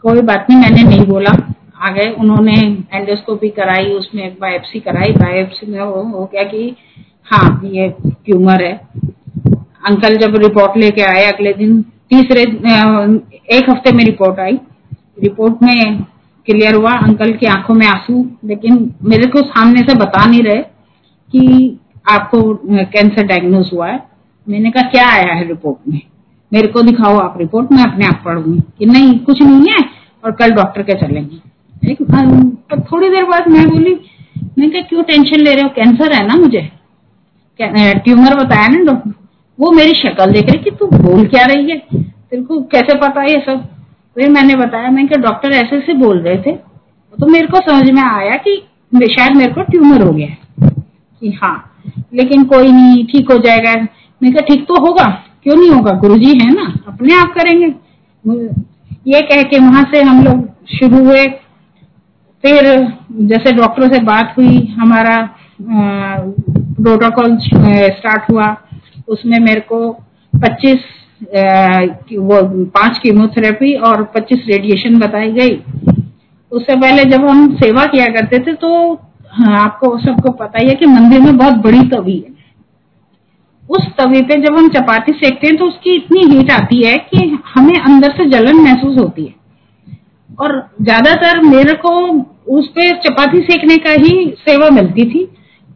कोई 0.03 0.21
बात 0.21 0.47
नहीं, 0.49 0.59
मैंने 0.59 0.83
नहीं 0.83 1.05
बोला। 1.05 1.31
आ 1.79 1.89
गए 1.91 2.09
उन्होंने 2.11 2.53
एंडोस्कोपी 2.93 3.49
कराई, 3.49 3.85
उसमें 3.85 4.35
बायोप्सी 4.41 4.79
कराई। 4.79 5.11
बायोप्सी 5.13 5.71
में 5.71 5.79
वो 5.79 6.01
हो 6.11 6.25
गया 6.25 6.43
कि 6.43 6.75
हाँ 7.31 7.61
ये 7.65 7.89
ट्यूमर 8.05 8.63
है। 8.63 8.73
अंकल 9.85 10.15
जब 10.17 10.35
रिपोर्ट 10.35 10.77
लेके 10.77 11.01
आए 11.01 11.23
अगले 11.25 11.53
दिन, 11.53 11.81
तीसरे 11.81 12.41
एक 13.51 13.69
हफ़्ते 13.69 13.91
में 13.91 14.03
रिपोर्ट 14.05 14.39
आई। 14.39 14.59
रिपोर्ट 15.23 15.61
में 15.63 16.03
क्लियर 16.47 16.75
हुआ, 16.75 16.91
अंकल 16.93 17.31
की 17.33 17.45
आँखों 17.47 17.75
में 17.75 17.85
आँसू, 17.87 18.25
लेकिन 18.45 18.93
मेरे 19.03 19.29
को 19.29 19.41
सामने 19.41 19.81
से 19.81 19.95
बता 19.95 20.25
नहीं 20.25 20.41
रहे। 20.43 20.63
कि 21.33 21.77
आपको 22.09 22.41
कैंसर 22.63 23.23
डायग्नोज 23.23 23.69
हुआ 23.73 23.87
है। 23.87 23.99
मैंने 24.47 24.71
कहा, 24.71 24.83
क्या 24.83 25.07
आया 25.07 25.33
है 25.33 25.47
रिपोर्ट 25.47 25.77
में? 25.89 26.01
मेरे 26.51 26.67
को 26.67 26.81
दिखाओ 26.81 27.17
आप 27.17 27.37
रिपोर्ट 27.37 27.71
मैं 27.71 27.83
अपने 27.83 28.05
आप 28.05 28.21
पढ़ूँगी। 28.25 28.59
कि 28.79 28.85
नहीं, 28.85 29.17
कुछ 29.19 29.41
नहीं 29.41 29.67
है 29.69 29.83
और 30.23 30.31
कल 30.31 30.51
डॉक्टर 30.51 30.83
के 30.83 30.93
चलेंगे 30.95 31.45
तो 31.93 32.79
थोड़ी 32.81 33.09
देर 33.09 33.25
बाद 33.25 33.47
मैं 33.47 33.67
बोली, 33.69 33.93
मैंने 34.57 34.69
कहा, 34.69 34.81
क्यों 34.81 35.03
टेंशन 35.03 35.39
ले 35.39 35.53
रहे 35.53 35.63
हो? 35.63 35.69
कैंसर 35.69 36.13
है 36.13 36.25
ना 36.27 36.35
मुझे। 36.35 36.61
ट्यूमर 37.59 38.35
बताया 38.35 38.67
ना 38.67 38.83
डॉक्टर 38.83 39.13
वो 39.59 39.71
मेरी 39.71 39.93
शक्ल 39.95 40.31
देख 40.31 40.49
रही 40.49 40.63
कि 40.63 40.71
तू 40.71 40.87
बोल 40.87 41.27
क्या 41.27 41.45
रही 41.45 41.69
है? 41.69 41.77
तेरे 41.93 42.41
को 42.43 42.59
कैसे 42.71 42.97
पता 42.97 43.23
ये 43.23 43.39
सब? 43.45 43.63
फिर 44.15 44.29
मैंने 44.29 44.55
बताया, 44.55 44.89
मैंने 44.89 45.07
कहा 45.07 45.21
डॉक्टर 45.21 45.51
ऐसे 45.51 45.77
ऐसे 45.77 45.93
बोल 45.95 46.19
रहे 46.19 46.37
थे। 46.37 46.51
तो 47.13 47.27
मेरे 47.27 47.47
को 47.47 47.57
समझ 47.61 47.89
में 47.91 48.01
आया 48.03 48.35
कि 48.37 48.55
शायद 49.09 49.35
मेरे 49.37 49.53
को 49.53 49.61
ट्यूमर 49.61 50.01
हो 50.01 50.11
गया 50.11 50.27
है। 50.27 50.37
कि 51.21 51.31
हाँ 51.33 51.73
लेकिन 52.13 52.43
कोई 52.45 52.71
नहीं, 52.71 53.05
ठीक 53.05 53.31
हो 53.31 53.37
जाएगा। 53.39 53.73
मैं 54.21 54.31
कहा, 54.33 54.45
ठीक 54.45 54.63
तो 54.67 54.79
होगा, 54.85 55.05
क्यों 55.43 55.55
नहीं 55.55 55.69
होगा? 55.69 55.91
गुरुजी 55.99 56.31
है 56.39 56.53
ना, 56.53 56.65
अपने 56.87 57.13
आप 57.15 57.33
करेंगे। 57.37 57.67
ये 59.07 59.21
कह 59.23 59.43
के 59.43 59.59
वहाँ 59.59 59.83
से 59.93 60.01
हम 60.01 60.23
लोग 60.23 60.47
शुरू 60.69 61.03
हुए। 61.05 61.25
फिर 62.43 62.65
जैसे 63.29 63.51
डॉक्टरों 63.51 63.87
से 63.89 63.99
बात 64.03 64.33
हुई, 64.37 64.57
हमारा 64.79 65.17
प्रोटोकॉल 65.61 67.37
स्टार्ट 67.39 68.29
हुआ। 68.31 68.55
उसमें 69.07 69.39
मेरे 69.39 69.61
को 69.71 69.79
25 70.33 70.79
वो 72.13 72.41
पाँच 72.73 72.97
कीमोथेरेपी 72.97 73.73
और 73.81 74.03
25 74.15 74.45
रेडिएशन 74.47 74.99
बताई 74.99 75.31
गई। 75.31 75.55
उससे 76.51 76.75
पहले 76.75 77.03
जब 77.05 77.25
हम 77.25 77.55
सेवा 77.55 77.85
किया 77.85 78.05
करते 78.11 78.39
थे 78.39 78.53
तो 78.55 78.69
हाँ, 79.37 79.57
आपको 79.57 79.97
सबको 79.99 80.31
पता 80.33 80.59
ही 80.59 80.67
है 80.67 80.75
कि 80.75 80.85
मंदिर 80.87 81.19
में 81.21 81.37
बहुत 81.37 81.53
बड़ी 81.63 81.81
तवी 81.89 82.17
है। 82.17 82.35
उस 83.69 83.87
तवे 83.97 84.21
पे 84.21 84.35
जब 84.41 84.57
हम 84.57 84.67
चपाती 84.69 85.11
सेकते 85.13 85.47
हैं 85.47 85.55
तो 85.57 85.65
उसकी 85.65 85.95
इतनी 85.95 86.21
हीट 86.27 86.51
आती 86.51 86.81
है 86.83 86.97
कि 87.05 87.25
हमें 87.47 87.75
अंदर 87.75 88.11
से 88.17 88.29
जलन 88.29 88.61
महसूस 88.63 88.97
होती 88.97 89.25
है। 89.25 89.33
और 90.39 90.53
ज़्यादातर 90.81 91.41
मेरे 91.43 91.73
को 91.85 91.91
उस 92.57 92.67
पे 92.69 92.91
चपाती 92.99 93.41
सेकने 93.43 93.77
का 93.77 93.91
ही 93.93 94.13
सेवा 94.39 94.69
मिलती 94.71 95.05
थी। 95.05 95.27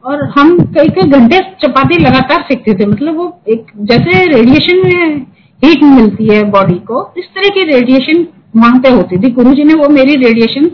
और 0.04 0.24
हम 0.30 0.58
कई 0.76 0.88
कई 0.90 1.10
घंटे 1.10 1.40
चपाती 1.62 1.98
लगातार 1.98 2.42
सेकते 2.44 2.74
थे। 2.74 2.86
मतलब 2.86 3.16
वो 3.16 3.26
एक 3.50 3.66
जैसे 3.82 4.26
रेडिएशन 4.28 4.82
में 4.86 5.18
हीट 5.62 5.84
मिलती 5.86 6.28
है 6.28 6.44
बॉडी 6.52 6.80
को 6.88 7.02
इस 7.18 7.26
तरह 7.26 7.50
की 7.50 7.64
रेडिएशन 7.66 8.26
वहाँ 8.56 8.80
पे 8.80 8.90
होती 8.90 9.18
थी। 9.18 9.32
गुरु 9.32 9.54
जी 9.54 9.64
ने 9.64 9.74
वो 9.74 9.90
मेरी 9.90 10.16
रेडिएशन 10.24 10.66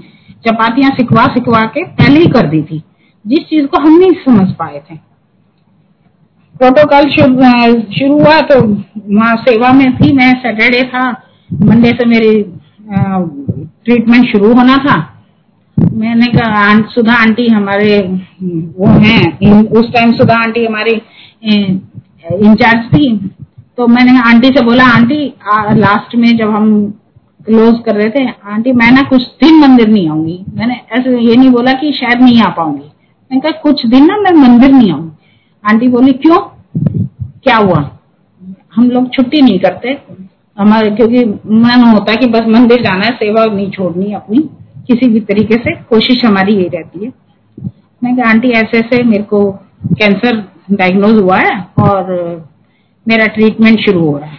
चपातियाँ 0.45 0.91
सिखवा 0.91 1.25
सिखवा 1.33 1.61
के 1.67 1.83
पहले 1.93 2.19
ही 2.19 2.27
कर 2.29 2.47
दी 2.49 2.61
थी। 2.61 2.81
जिस 3.25 3.43
चीज़ 3.45 3.65
को 3.65 3.81
हम 3.81 3.97
नहीं 3.97 4.11
समझ 4.25 4.47
पाए 4.53 4.81
थे। 4.81 4.95
प्रोटोकॉल 6.55 7.09
शुरू 7.09 8.13
हुआ 8.13 8.39
तो 8.41 8.59
वहाँ 8.61 9.35
सेवा 9.39 9.71
में 9.73 9.95
थी 9.95 10.11
मैं 10.13 10.31
सैटरडे 10.43 10.81
था। 10.83 11.09
मंडे 11.49 11.89
से 11.91 12.05
मेरी 12.07 12.41
ट्रीटमेंट 13.85 14.25
शुरू 14.27 14.53
होना 14.53 14.77
था। 14.77 14.95
मैंने 15.77 16.27
कहा 16.27 16.61
आंट, 16.61 16.87
सुधा 16.89 17.13
आंटी 17.15 17.47
हमारे 17.47 17.97
वो 18.77 18.87
हैं 18.99 19.61
उस 19.71 19.91
टाइम 19.93 20.11
सुधा 20.13 20.35
आंटी 20.35 20.65
हमारी 20.65 21.01
इंचार्ज 21.43 22.85
थी। 22.93 23.17
तो 23.77 23.87
मैंने 23.87 24.19
आंटी 24.21 24.47
से 24.47 24.63
बोला 24.65 24.85
आंटी 24.87 25.25
लास्ट 25.75 26.15
में 26.15 26.35
जब 26.37 26.49
हम 26.49 26.69
क्लोज 27.47 27.79
कर 27.85 27.95
रहे 27.95 28.09
थे, 28.09 28.29
आंटी, 28.43 28.71
मैं 28.71 28.91
ना 28.91 29.01
कुछ 29.01 29.23
दिन 29.23 29.59
मंदिर 29.59 29.87
नहीं 29.87 30.09
आऊँगी। 30.09 30.45
मैंने 30.53 30.81
ऐसे 30.91 31.19
ये 31.19 31.35
नहीं 31.35 31.49
बोला 31.49 31.73
कि 31.73 31.91
शायद 31.91 32.21
नहीं 32.21 32.41
आ 32.41 32.49
पाऊँगी। 32.49 32.85
मैंने 33.31 33.39
कहा, 33.39 33.51
कुछ 33.51 33.85
दिन 33.85 34.05
ना 34.05 34.17
मैं 34.17 34.31
मंदिर 34.31 34.71
नहीं 34.71 34.91
आऊँगी। 34.91 35.11
आंटी 35.65 35.87
बोली, 35.87 36.13
क्यों? 36.13 36.39
क्या 37.43 37.57
हुआ? 37.57 37.91
हम 38.75 38.91
लोग 38.91 39.13
छुट्टी 39.13 39.41
नहीं 39.41 39.59
करते। 39.59 39.97
हमारे, 40.59 40.91
क्योंकि 40.91 41.25
मन 41.49 41.83
होता 41.93 42.11
है 42.11 42.17
कि 42.17 42.25
बस 42.25 42.43
मंदिर 42.47 42.81
जाना 42.81 43.05
है, 43.05 43.11
सेवा 43.11 43.45
नहीं 43.45 43.71
छोड़नी 43.71 44.13
अपनी। 44.13 44.37
किसी 44.87 45.09
भी 45.09 45.19
तरीके 45.19 45.55
से 45.55 45.71
कोशिश 45.71 46.25
हमारी 46.25 46.55
यही 46.55 46.67
रहती 46.67 47.05
है। 47.05 47.13
मैं 48.03 48.17
कहा, 48.17 48.29
आंटी 48.29 48.49
ऐसे 48.49 48.77
ऐसे 48.77 49.03
मेरे 49.03 49.23
को 49.23 49.51
कैंसर 49.93 50.43
डायग्नोज 50.71 51.19
हुआ 51.19 51.37
है 51.37 51.67
और 51.79 52.11
मेरा 53.07 53.25
ट्रीटमेंट 53.25 53.79
शुरू 53.79 53.99
हो 53.99 54.17
रहा 54.17 54.29
है। 54.29 54.37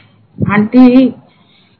आंटी 0.52 1.14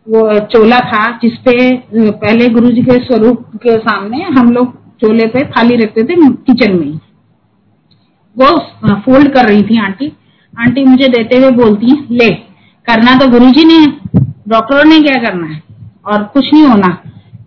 चोला 0.09 0.79
था, 0.83 1.01
जिसपे 1.23 1.55
पहले 1.95 2.49
गुरुजी 2.49 2.83
के 2.83 2.97
स्वरूप 2.99 3.45
के 3.57 3.77
सामने 3.79 4.23
हम 4.39 4.53
लोग 4.53 4.73
चोले 5.01 5.27
पे 5.29 5.45
थाली 5.47 5.77
रखते 5.77 6.03
थे 6.05 6.15
किचन 6.45 6.77
में 6.77 6.93
वो 8.37 8.57
फोल्ड 9.03 9.33
कर 9.35 9.49
रही 9.49 9.63
थी 9.63 9.79
आंटी। 9.81 10.13
आंटी 10.55 10.85
मुझे 10.85 11.09
देते 11.09 11.37
हुए 11.37 11.51
बोलती 11.55 11.87
ले, 12.13 12.29
करना 12.87 13.15
तो 13.19 13.29
गुरु 13.31 13.51
जी 13.51 13.65
ने, 13.65 13.87
डॉक्टरों 14.49 14.85
ने 14.85 15.01
क्या 15.01 15.23
करना 15.23 15.47
है? 15.47 15.63
और 16.07 16.23
कुछ 16.25 16.53
नहीं 16.53 16.65
होना, 16.65 16.89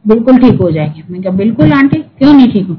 बिल्कुल 0.08 0.38
ठीक 0.38 0.62
हो 0.62 0.70
जाएगी। 0.72 1.04
मैं 1.10 1.22
कहा, 1.22 1.32
बिल्कुल 1.34 1.72
आंटी, 1.74 1.98
क्यों 1.98 2.34
नहीं 2.34 2.52
ठीक 2.52 2.68
हो? 2.68 2.78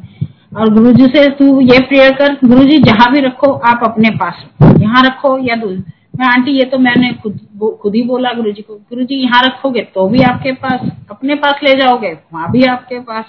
और 0.57 0.73
गुरु 0.75 0.93
जी 0.93 1.07
से, 1.07 1.29
तू 1.31 1.61
ये 1.63 1.79
प्रेयर 1.81 2.13
कर 2.15 2.37
गुरु 2.45 2.65
जी 2.65 2.79
जहाँ 2.81 3.11
भी 3.13 3.21
रखो, 3.21 3.53
आप 3.53 3.81
अपने 3.85 4.11
पास 4.17 4.45
यहाँ 4.81 5.03
रखो 5.05 5.39
या 5.41 5.57
दूर 5.57 5.83
मैं, 6.15 6.27
आंटी, 6.27 6.53
ये 6.53 6.65
तो 6.65 6.79
मैंने 6.79 7.13
खुद 7.13 7.39
खुद 7.83 7.95
ही 7.95 8.03
बोला 8.03 8.33
गुरु 8.33 8.51
जी 8.53 8.63
को। 8.63 8.75
गुरु 8.75 9.05
जी 9.05 9.15
यहाँ 9.17 9.43
रखोगे 9.43 9.81
तो 9.95 10.07
भी 10.09 10.23
आपके 10.23 10.53
पास, 10.55 10.81
अपने 11.11 11.35
पास 11.37 11.61
ले 11.65 11.73
जाओगे, 11.75 12.13
वहाँ 12.33 12.51
भी 12.53 12.63
आपके 12.65 12.99
पास, 13.01 13.25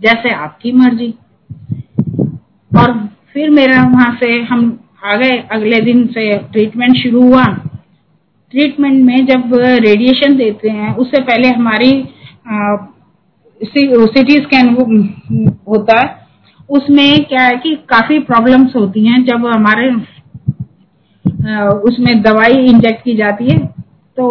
जैसे 0.00 0.34
आपकी 0.34 0.72
मर्ज़ी। 0.72 1.12
और 2.72 2.92
फिर 3.32 3.50
मेरा 3.50 3.82
वहाँ 3.84 4.16
से 4.22 4.32
हम 4.42 4.80
आ 5.04 5.14
गए। 5.16 5.38
अगले 5.52 5.80
दिन 5.80 6.06
से 6.06 6.32
ट्रीटमेंट 6.52 6.96
शुरू 6.96 7.22
हुआ। 7.22 7.44
ट्रीटमेंट 8.52 9.04
में 9.04 9.26
जब 9.26 9.54
रेडिएशन 9.54 10.36
देते 10.36 10.68
हैं, 10.68 10.94
उससे 10.94 11.22
पहले 11.22 11.48
हमारी 11.48 11.92
सिटी 13.60 14.36
स्कैन 14.36 14.68
होता 15.68 15.98
है। 16.00 16.26
उसमें 16.70 17.24
क्या 17.24 17.42
है 17.42 17.56
कि 17.56 17.74
काफ़ी 17.88 18.18
प्रॉब्लम्स 18.20 18.76
होती 18.76 19.06
हैं। 19.06 19.24
जब 19.24 19.46
हमारे 19.46 19.90
उसमें 21.84 22.20
दवाई 22.22 22.66
इंजेक्ट 22.66 23.02
की 23.04 23.14
जाती 23.16 23.44
है 23.46 23.58
तो 24.16 24.26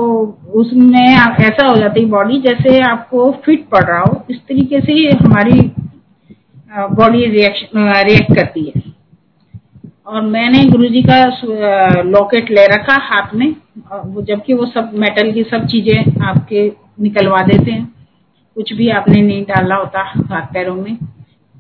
उसमें 0.56 1.00
ऐसा 1.00 1.66
हो 1.68 1.76
जाती 1.76 2.02
है 2.02 2.10
बॉडी 2.10 2.40
जैसे 2.42 2.80
आपको 2.82 3.32
फिट 3.46 3.68
पड़ 3.70 3.84
रहा 3.84 4.00
हो, 4.00 4.24
इस 4.30 4.38
तरीके 4.40 4.80
से 4.82 4.94
हमारी 5.18 5.60
बॉडी 6.92 7.26
रिएक्शन 7.28 7.92
रिएक्ट 8.08 8.36
करती 8.36 8.64
है। 8.66 8.82
और 10.08 10.22
मैंने 10.24 10.64
गुरुजी 10.70 11.02
का 11.04 12.02
लॉकेट 12.04 12.52
ले 12.52 12.66
रखा 12.68 12.96
हाथ 13.04 13.34
में 13.36 13.50
जबकि 14.20 14.54
वो 14.54 14.66
सब 14.68 14.92
मेटल 14.96 15.32
की 15.32 15.44
सब 15.44 15.66
चीज़ें 15.68 16.26
आपके 16.26 16.68
निकलवा 17.02 17.42
देते 17.44 17.72
हैं। 17.72 17.86
कुछ 18.58 18.74
भी 18.74 18.90
आपने 18.92 19.22
नहीं 19.22 19.44
डाला 19.46 19.76
होता 19.76 20.02
हाथ 20.30 20.54
पैरों 20.54 20.76
में। 20.76 20.98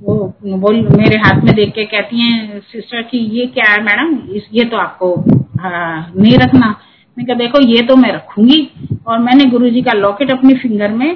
वो 0.04 0.16
बोल 0.44 0.80
मेरे 0.92 1.18
हाथ 1.20 1.42
में 1.44 1.54
देख 1.56 1.72
के 1.74 1.84
कहती 1.86 2.22
हैं 2.22 2.60
सिस्टर 2.62 3.02
कि 3.02 3.18
ये 3.38 3.46
क्या 3.48 3.72
है 3.72 3.82
मैडम? 3.84 4.16
इस 4.36 4.48
ये 4.54 4.64
तो 4.66 4.78
आपको 4.78 5.16
नहीं 5.28 6.38
रखना। 6.38 6.76
मैं 7.18 7.26
कहा 7.26 7.36
देखो 7.38 7.62
ये 7.64 7.82
तो 7.88 7.96
मैं 7.96 8.12
रखूँगी। 8.12 8.70
और 9.08 9.20
मैंने 9.20 9.46
गुरुजी 9.52 9.82
का 9.82 9.94
लॉकेट 9.94 10.32
अपनी 10.32 10.54
फिंगर 10.54 10.92
में 10.92 11.14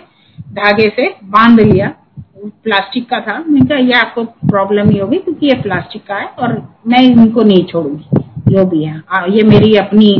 धागे 0.51 0.87
से 0.95 1.07
बाँध 1.25 1.59
लिया। 1.61 1.93
प्लास्टिक 2.63 3.09
का 3.09 3.19
था। 3.21 3.37
मैंने 3.39 3.65
कहा 3.65 3.77
ये 3.77 3.93
आपको 3.99 4.23
प्रॉब्लम 4.23 4.89
ही 4.89 4.97
होगी 4.99 5.17
क्योंकि 5.17 5.47
ये 5.47 5.61
प्लास्टिक 5.61 6.03
का 6.07 6.15
है 6.15 6.27
और 6.39 6.53
मैं 6.87 7.01
इनको 7.03 7.43
नहीं 7.43 7.63
छोड़ूँगी। 7.65 8.23
जो 8.47 8.65
भी 8.65 8.83
है 8.83 9.01
आ, 9.11 9.25
ये 9.25 9.43
मेरी 9.43 9.75
अपनी 9.77 10.11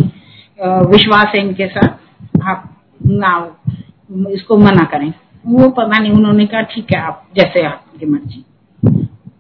विश्वास 0.92 1.32
है 1.36 1.46
इनके 1.46 1.68
साथ। 1.68 2.44
आप 2.44 2.70
ना 3.04 3.32
इसको 4.32 4.58
मना 4.58 4.84
करें। 4.92 5.12
वो 5.46 5.70
पता 5.72 6.00
नहीं 6.00 6.12
उन्होंने 6.12 6.46
कहा 6.46 6.62
ठीक 6.74 6.94
है 6.94 7.02
आप 7.02 7.26
जैसे 7.36 7.66
आपकी 7.66 8.06
मर्ज़ी। 8.06 8.44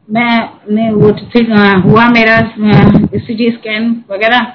मैं 0.09 0.91
वो 0.91 1.11
हुआ 1.81 2.07
मेरा 2.09 2.37
सी 3.17 3.49
स्कैन 3.51 3.89
वगैरह, 4.11 4.51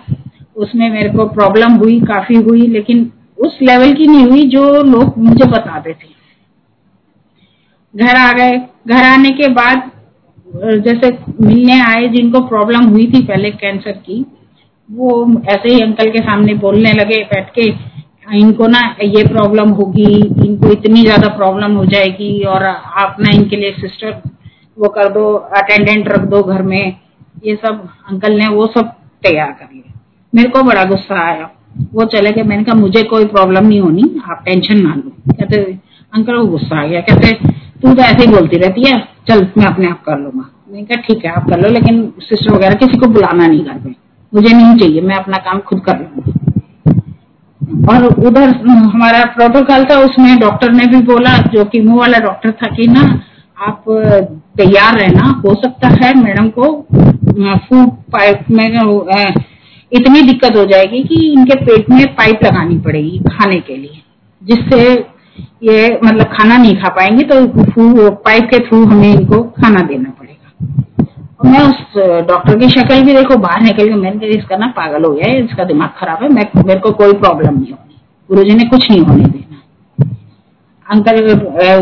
उसमें 0.57 0.89
मेरे 0.91 1.09
को 1.11 1.27
प्रॉब्लम 1.31 1.73
हुई, 1.75 2.01
काफ़ी 2.03 2.37
हुई, 2.39 2.67
लेकिन 2.69 3.11
उस 3.39 3.59
लेवल 3.63 3.93
की 3.95 4.07
नहीं 4.07 4.25
हुई 4.25 4.43
जो 4.49 4.65
लोग 4.85 5.19
मुझे 5.19 5.45
बताते 5.47 5.93
थे। 5.93 6.11
घर 7.95 8.17
आ 8.17 8.33
गए, 8.33 8.59
घर 8.89 9.05
आने 9.05 9.31
के 9.33 9.49
बाद 9.51 9.91
जैसे 10.85 11.11
मिलने 11.41 11.81
आए, 11.83 12.09
जिनको 12.09 12.41
प्रॉब्लम 12.49 12.87
हुई 12.87 13.07
थी 13.07 13.23
पहले 13.25 13.51
कैंसर 13.53 13.93
की, 13.93 14.25
वो 14.89 15.43
ऐसे 15.49 15.69
ही 15.69 15.81
अंकल 15.81 16.11
के 16.11 16.19
सामने 16.21 16.55
बोलने 16.57 16.93
लगे, 16.93 17.23
बैठ 17.25 17.51
के, 17.59 17.69
इनको 18.39 18.67
ना 18.67 18.81
ये 19.03 19.23
प्रॉब्लम 19.29 19.69
होगी, 19.71 20.15
इनको 20.47 20.73
इतनी 20.73 21.03
ज़्यादा 21.03 21.29
प्रॉब्लम 21.37 21.77
हो 21.77 21.85
जाएगी, 21.87 22.39
और 22.45 22.65
आप 22.65 23.17
ना 23.21 23.31
इनके 23.31 23.57
लिए 23.57 23.73
सिस्टर 23.81 24.21
वो 24.79 24.89
कर 24.89 25.09
दो 25.09 25.35
अटेंडेंट 25.35 26.09
रख 26.09 26.21
दो 26.21 26.43
घर 26.43 26.63
में, 26.63 26.97
ये 27.47 27.57
सब 27.57 27.89
अंकल 28.09 28.33
ने 28.33 28.49
वो 28.49 28.67
सब 28.67 28.93
तैयार 29.23 29.51
कर 29.51 29.69
लिया। 29.73 30.01
मेरे 30.35 30.49
को 30.49 30.63
बड़ा 30.63 30.85
गुस्सा 30.85 31.29
आया। 31.29 31.51
वो 31.93 32.05
चले 32.05 32.31
गए, 32.31 32.43
मैंने 32.43 32.65
कहा, 32.65 32.75
मुझे 32.75 33.03
कोई 33.03 33.25
प्रॉब्लम 33.25 33.67
नहीं 33.67 33.81
होनी, 33.81 34.21
आप 34.31 34.43
टेंशन 34.45 34.77
ना 34.77 34.95
लो। 34.95 35.13
कहते, 35.33 35.57
अंकल 36.15 36.35
वो 36.35 36.47
गुस्सा 36.47 36.83
आ 36.83 36.87
गया। 36.87 37.01
कहते, 37.01 37.33
तू 37.83 37.95
तो 37.95 38.03
ऐसे 38.03 38.25
ही 38.25 38.27
बोलती 38.27 38.57
रहती 38.57 38.83
है, 38.85 39.09
चल 39.29 39.49
मैं 39.59 39.67
अपने 39.67 39.87
आप 39.87 40.03
कर 40.05 40.19
लूँगा। 40.19 40.51
मैंने 40.71 40.83
कहा, 40.83 41.01
ठीक 41.01 41.25
है, 41.25 41.31
आप 41.33 41.51
कर 41.51 41.61
लो, 41.61 41.69
लेकिन 41.69 42.13
सिस्टर 42.19 42.55
वगैरह 42.55 42.75
किसी 42.75 42.99
को 42.99 43.07
बुलाना 43.07 43.47
नहीं 43.47 43.65
घर 43.65 43.81
में। 43.85 43.95
मुझे 44.35 44.57
नहीं 44.57 44.77
चाहिए, 44.79 45.01
मैं 45.01 45.17
अपना 45.17 45.37
काम 45.37 45.59
खुद 45.61 45.81
कर 45.81 45.99
लूँगी। 45.99 46.33
और 47.91 48.27
उधर 48.27 48.49
हमारा 48.69 49.25
प्रोटोकॉल 49.25 49.85
था, 49.85 49.99
उसमें 49.99 50.39
डॉक्टर 50.39 50.73
ने 50.73 50.87
भी 50.87 51.03
बोला, 51.03 51.39
जो 51.39 51.65
कि 51.65 51.81
मुँह 51.81 52.01
वाला 52.01 52.19
डॉक्टर 52.19 52.53
था 52.53 52.75
कि 52.75 52.87
ना 52.87 53.21
आप 53.63 53.85
तैयार 54.59 54.99
रहना, 54.99 55.27
हो 55.45 55.55
सकता 55.57 55.89
है 55.97 56.13
मैडम 56.17 56.49
को 56.59 56.71
फ़ूड 57.65 57.91
पाइप 58.13 58.51
में 58.51 58.67
इतनी 59.93 60.21
दिक्कत 60.23 60.57
हो 60.57 60.65
जाएगी 60.67 61.03
कि 61.05 61.17
इनके 61.33 61.55
पेट 61.65 61.91
में 61.91 62.05
पाइप 62.15 62.45
लगानी 62.45 62.79
पड़ेगी 62.79 63.19
खाने 63.29 63.59
के 63.61 63.77
लिए, 63.77 64.03
जिससे 64.43 64.81
ये 65.65 65.99
मतलब 66.05 66.33
खाना 66.33 66.57
नहीं 66.57 66.77
खा 66.77 66.89
पाएँगे 66.91 67.25
तो 67.25 68.11
पाइप 68.27 68.49
के 68.51 68.59
थ्रू 68.59 68.85
हमें 68.85 69.13
इनको 69.13 69.43
खाना 69.59 69.81
देना 69.83 70.11
पड़ेगा। 70.11 70.49
और 71.41 71.49
मैं 71.49 71.61
उस 71.61 72.27
डॉक्टर 72.29 72.59
की 72.59 72.69
शक्ल 72.71 73.01
भी 73.03 73.15
देखो, 73.15 73.37
बाहर 73.39 73.63
निकल 73.63 73.89
के 73.89 73.95
मैंने 73.97 74.27
इसका 74.29 74.57
ना 74.57 74.67
पागल 74.77 75.05
हो 75.05 75.13
गया 75.13 75.31
है, 75.31 75.45
इसका 75.45 75.65
दिमाग 75.65 75.91
खराब 75.99 76.23
है, 76.23 76.29
मैं, 76.29 76.47
मेरे 76.67 76.81
को 76.81 76.91
कोई 76.93 77.13
प्रॉब्लम 77.15 77.55
नहीं 77.55 77.73
होगी। 77.73 78.01
गुरु 78.29 78.45
जी 78.45 78.55
ने 78.55 78.65
कुछ 78.67 78.91
नहीं 78.91 79.01
होने 79.01 79.25
देना। 79.25 79.62
अंकल 80.93 81.17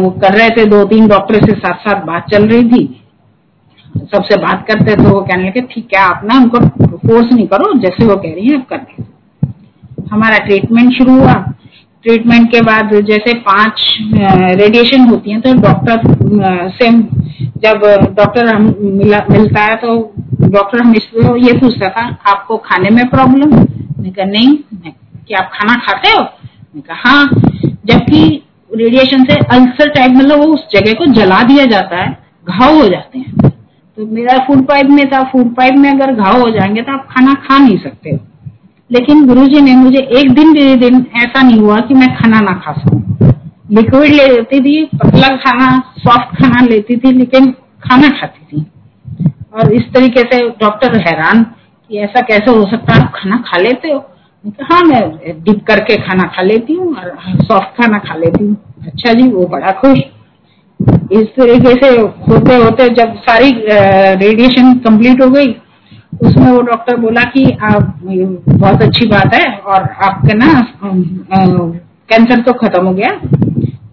वो 0.02 0.10
कर 0.22 0.34
रहे 0.34 0.48
थे 0.50 0.64
दो 0.66 0.84
तीन 0.86 1.06
डॉक्टर 1.08 1.46
से 1.46 1.54
साथ 1.56 1.78
साथ 1.84 2.04
बात 2.06 2.30
चल 2.32 2.48
रही 2.48 2.64
थी। 2.64 2.82
सबसे 4.06 4.36
बात 4.38 4.64
करते 4.68 4.94
तो 4.96 5.08
वो 5.10 5.20
कहने 5.20 5.48
लगे, 5.48 5.60
ठीक 5.62 5.94
है, 5.94 6.00
आप 6.00 6.20
ना 6.24 6.36
उनको 6.38 6.58
फोर्स 6.98 7.32
नहीं 7.32 7.46
करो, 7.46 7.72
जैसे 7.80 8.06
वो 8.06 8.16
कह 8.16 8.34
रही 8.34 8.48
है 8.48 8.58
कर 8.72 8.86
हमारा 10.12 10.38
ट्रीटमेंट 10.38 10.92
शुरू 10.92 11.12
हुआ। 11.14 11.34
ट्रीटमेंट 12.04 12.50
के 12.50 12.60
बाद 12.62 12.94
जैसे 13.06 13.32
पाँच 13.40 13.82
रेडिएशन 14.60 15.08
होती 15.08 15.30
है 15.30 15.40
तो 15.40 15.52
डॉक्टर 15.60 16.68
से 16.72 16.90
जब 17.60 17.82
डॉक्टर 18.16 18.46
हम 18.46 18.74
मिला, 18.80 19.18
मिलता 19.30 19.62
है 19.62 19.76
तो 19.76 19.96
डॉक्टर 20.42 20.82
हम 20.82 20.94
इसको, 20.94 21.36
ये 21.36 21.52
पूछता 21.58 21.88
था, 21.88 22.06
आपको 22.26 22.56
खाने 22.64 22.90
में 22.90 23.08
प्रॉब्लम 23.08 23.50
मैं 23.50 24.12
कहा, 24.12 24.24
नहीं। 24.26 24.56
क्या 25.26 25.38
आप 25.38 25.50
खाना 25.54 25.74
खाते 25.78 26.10
हो? 26.10 26.22
मैं 26.74 26.82
कहा 26.82 27.10
हाँ। 27.10 27.28
जबकि 27.86 28.42
रेडिएशन 28.76 29.24
से 29.24 29.34
अल्सर 29.34 29.88
टाइप 29.88 30.10
मतलब 30.10 30.38
वो 30.38 30.46
उस 30.46 30.68
जगह 30.72 30.92
को 30.92 31.06
जला 31.06 31.42
दिया 31.42 31.64
जाता 31.64 31.96
है, 31.96 32.18
घाव 32.48 32.74
हो 32.74 32.88
जाते 32.88 33.18
हैं। 33.18 33.48
तो 33.96 34.06
मेरा 34.06 34.38
फ़ूड 34.38 34.66
पाइप 34.66 34.86
में 34.86 35.10
था 35.10 35.22
फ़ूड 35.22 35.54
पाइप 35.54 35.74
में 35.74 35.90
अगर 35.90 36.14
घाव 36.14 36.40
हो 36.40 36.50
जाएँगे 36.50 36.82
तो 36.82 36.92
आप 36.92 37.08
खाना 37.10 37.34
खा 37.34 37.58
नहीं 37.58 37.78
सकते। 37.78 38.10
हो 38.10 38.18
लेकिन 38.92 39.26
गुरुजी 39.26 39.60
ने 39.60 39.76
मुझे 39.76 39.98
एक 39.98 40.32
दिन 40.34 40.52
भी 40.52 40.74
दिन 40.74 41.06
ऐसा 41.16 41.42
नहीं 41.42 41.60
हुआ 41.60 41.76
कि 41.76 41.94
मैं 41.94 42.16
खाना 42.16 42.40
ना 42.40 42.52
खा 42.52 42.72
सकूँ। 42.72 43.16
लिक्विड 43.70 44.12
ले 44.12 44.26
लेती 44.26 44.60
थी, 44.60 44.84
पतला 44.84 45.28
खाना 45.28 45.92
सॉफ्ट 45.98 46.42
खाना 46.42 46.66
लेती 46.66 46.96
थी, 46.96 47.12
लेकिन 47.12 47.50
खाना 47.82 48.08
खाती 48.08 48.44
थी। 48.44 48.66
और 49.54 49.72
इस 49.72 49.82
तरीके 49.82 50.20
से 50.20 50.48
डॉक्टर 50.48 50.96
हैरान 50.96 51.42
कि 51.88 51.98
ऐसा 51.98 52.20
कैसे 52.20 52.50
हो 52.50 52.66
सकता 52.70 52.94
है? 52.94 53.00
आप 53.00 53.12
खाना 53.14 53.36
खा 53.36 53.58
लेते 53.58 53.88
हो। 53.88 54.09
हाँ 54.44 54.80
मैं 54.82 55.00
डिप 55.44 55.64
करके 55.66 55.96
खाना 55.96 56.24
खा 56.36 56.42
लेती 56.42 56.74
हूँ 56.74 56.94
और 56.96 57.16
सॉफ्ट 57.42 57.80
खाना 57.80 57.98
खा 57.98 58.14
लेती 58.14 58.44
हूँ। 58.44 58.56
अच्छा 58.86 59.12
जी, 59.12 59.28
वो 59.28 59.46
बड़ा 59.46 59.70
खुश। 59.80 59.98
इस 61.12 61.26
तरीके 61.36 61.74
से 61.80 61.88
होते 62.28 62.54
होते 62.54 62.88
जब 62.94 63.14
सारी 63.20 63.50
रेडिएशन 63.60 64.72
कंप्लीट 64.86 65.22
हो 65.22 65.28
गई, 65.30 65.52
उसमें 66.24 66.50
वो 66.50 66.60
डॉक्टर 66.62 66.96
बोला 66.96 67.22
कि, 67.30 67.44
आप 67.62 68.00
बहुत 68.04 68.82
अच्छी 68.82 69.06
बात 69.06 69.34
है 69.34 69.44
और 69.56 69.82
आपका 70.04 70.34
ना 70.34 70.52
कैंसर 72.10 72.42
तो 72.42 72.52
खत्म 72.52 72.84
हो 72.86 72.92
गया। 72.94 73.10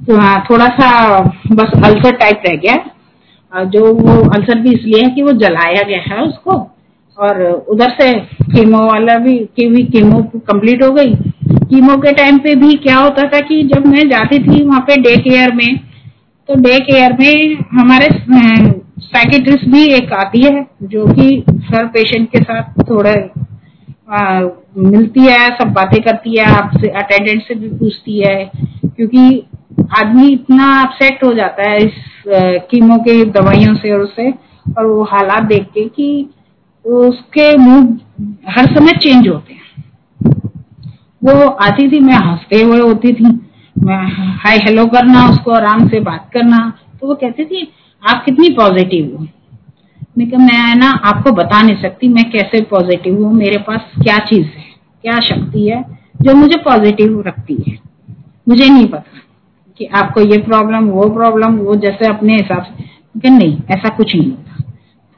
तो 0.07 0.17
हाँ 0.17 0.45
थोड़ा 0.49 0.67
सा 0.75 1.19
बस 1.51 1.71
अल्सर 1.85 2.15
टाइप 2.15 2.43
रह 2.47 2.55
गया। 2.57 3.63
जो 3.65 3.93
वो 3.93 4.21
अल्सर 4.29 4.59
भी 4.59 4.73
इसलिए 4.73 5.03
है 5.03 5.09
कि 5.09 5.23
वो 5.23 5.31
जलाया 5.41 5.81
गया 5.83 6.01
है 6.07 6.21
उसको। 6.21 6.57
और 7.19 7.41
उधर 7.69 7.89
से 8.01 8.13
कीमो 8.45 8.85
वाला 8.87 9.17
भी 9.17 9.37
की 9.59 9.83
कीमो 9.83 10.21
कंप्लीट 10.37 10.83
हो 10.83 10.91
गई। 10.91 11.13
कीमो 11.69 11.95
के 11.97 12.11
टाइम 12.11 12.37
पे 12.37 12.55
भी 12.55 12.73
क्या 12.77 12.97
होता 12.97 13.27
था 13.29 13.39
कि 13.39 13.61
जब 13.63 13.85
मैं 13.85 14.09
जाती 14.09 14.39
थी 14.43 14.63
वहाँ 14.63 14.79
पे 14.79 14.95
डे 15.01 15.15
केयर 15.17 15.53
में 15.53 15.77
तो 16.49 16.55
डे 16.55 16.77
केयर 16.79 17.13
में 17.19 17.57
हमारे 17.79 18.07
साइकेट्रिस्ट 19.01 19.65
भी 19.65 19.83
एक 19.93 20.13
आती 20.13 20.43
है 20.43 20.65
जो 20.83 21.05
कि 21.07 21.43
हर 21.73 21.85
पेशेंट 21.87 22.29
के 22.31 22.43
साथ 22.43 22.81
थोड़ा 22.89 23.11
आ, 24.11 24.41
मिलती 24.77 25.21
है 25.21 25.47
सब 25.49 25.73
बातें 25.73 26.01
करती 26.01 26.37
है 26.37 26.45
आपसे 26.45 26.89
अटेंडेंट 26.89 27.41
से 27.43 27.55
भी 27.55 27.69
पूछती 27.69 28.19
है 28.19 28.51
क्योंकि 28.85 29.43
आदमी 29.99 30.27
इतना 30.27 30.71
अपसेट 30.81 31.23
हो 31.23 31.33
जाता 31.33 31.69
है 31.69 31.77
इस 31.77 31.93
कीमो 32.71 32.97
के 32.97 33.23
दवाइयों 33.31 33.75
से 33.75 33.91
और 33.91 33.99
उससे 33.99 34.31
और 34.77 34.85
वो 34.85 35.03
हालात 35.03 35.43
देख 35.43 35.63
के 35.63 35.85
कि 35.87 36.07
उसके 36.87 37.57
मुँह 37.57 37.99
हर 38.49 38.65
समय 38.65 38.91
चेंज 38.91 39.27
होते 39.27 39.53
हैं। 39.53 39.83
वो 41.23 41.49
आती 41.49 41.91
थी, 41.91 41.99
मैं 41.99 42.15
हँसते 42.15 42.61
हुए 42.61 42.79
होती 42.79 43.13
थी। 43.13 43.23
मैं 43.83 44.03
हाय 44.37 44.57
हेलो 44.57 44.85
करना, 44.85 45.29
उसको 45.29 45.51
आराम 45.51 45.87
से 45.87 45.99
बात 45.99 46.29
करना। 46.33 46.73
तो 47.01 47.07
वो 47.07 47.15
कहती 47.15 47.45
थी, 47.45 47.71
आप 48.09 48.25
कितनी 48.25 48.49
पॉजिटिव 48.49 49.17
हो? 49.17 49.27
मैं 50.17 50.31
कहा, 50.31 50.39
मैं 50.39 50.75
ना 50.75 50.91
आपको 50.91 51.31
बता 51.31 51.61
नहीं 51.61 51.81
सकती, 51.81 52.07
मैं 52.07 52.31
कैसे 52.31 52.61
पॉजिटिव 52.61 53.23
हूँ? 53.23 53.33
मेरे 53.33 53.57
पास 53.57 53.81
क्या 54.03 54.17
चीज़ 54.17 54.47
है? 54.47 54.63
क्या 55.01 55.19
शक्ति 55.19 55.69
है 55.69 55.99
जो 56.21 56.33
मुझे 56.33 56.57
पॉजिटिव 56.57 57.23
रखती 57.27 57.57
है? 57.67 57.79
मुझे 58.49 58.69
नहीं 58.69 58.87
पता 58.87 59.19
कि 59.77 59.85
आपको 59.85 60.21
ये 60.21 60.37
प्रॉब्लम 60.37 60.87
वो 60.87 61.09
प्रॉब्लम 61.09 61.55
वो 61.55 61.75
जैसे 61.75 62.07
अपने 62.07 62.33
हिसाब 62.33 62.63
से। 62.63 63.29
नहीं, 63.29 63.57
ऐसा 63.71 63.89
कुछ 63.89 64.15
नहीं 64.15 64.31
होता। 64.31 64.46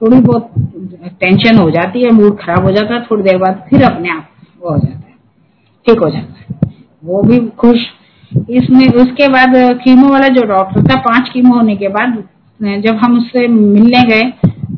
थोड़ी 0.02 0.20
बहुत 0.20 0.52
टेंशन 1.22 1.58
हो 1.58 1.70
जाती 1.72 2.04
है 2.04 2.12
मूड 2.12 2.38
खराब 2.40 2.66
हो 2.66 2.72
जाता 2.72 2.94
है, 2.94 3.02
थोड़ी 3.02 3.24
देर 3.24 3.38
बाद 3.38 3.64
फिर 3.70 3.84
अपने 3.84 4.10
आप 4.10 4.28
वो 4.62 4.70
हो 4.70 4.78
जाता 4.78 4.98
है, 5.00 5.16
ठीक 5.86 6.00
हो 6.00 6.10
जाता 6.10 6.34
है। 6.34 6.72
वो 7.04 7.22
भी 7.24 7.40
खुश। 7.58 7.86
इसमें, 8.32 8.88
उसके 8.88 9.28
बाद 9.30 9.54
कीमो 9.84 10.10
वाला 10.10 10.28
जो 10.30 10.44
डॉक्टर 10.48 10.84
था, 10.84 11.00
पाँच 11.02 11.30
कीमो 11.30 11.56
होने 11.56 11.76
के 11.76 11.88
बाद 11.90 12.24
जब 12.60 12.96
हम 12.98 13.18
उससे 13.18 13.48
मिलने 13.48 14.02
गए 14.08 14.24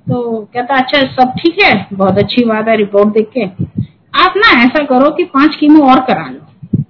तो 0.03 0.21
कहता 0.53 0.75
अच्छा 0.75 1.01
सब 1.13 1.33
ठीक 1.37 1.57
है? 1.63 1.87
बहुत 1.93 2.17
अच्छी 2.17 2.43
बात 2.45 2.67
है 2.67 2.75
रिपोर्ट 2.77 3.09
देख 3.13 3.29
के। 3.33 3.45
आप 4.15 4.33
ना 4.37 4.49
ऐसा 4.59 4.83
करो 4.85 5.09
कि 5.11 5.23
पाँच 5.25 5.55
कीमो 5.55 5.83
और 5.85 5.99
करा 6.05 6.27
लो। 6.27 6.81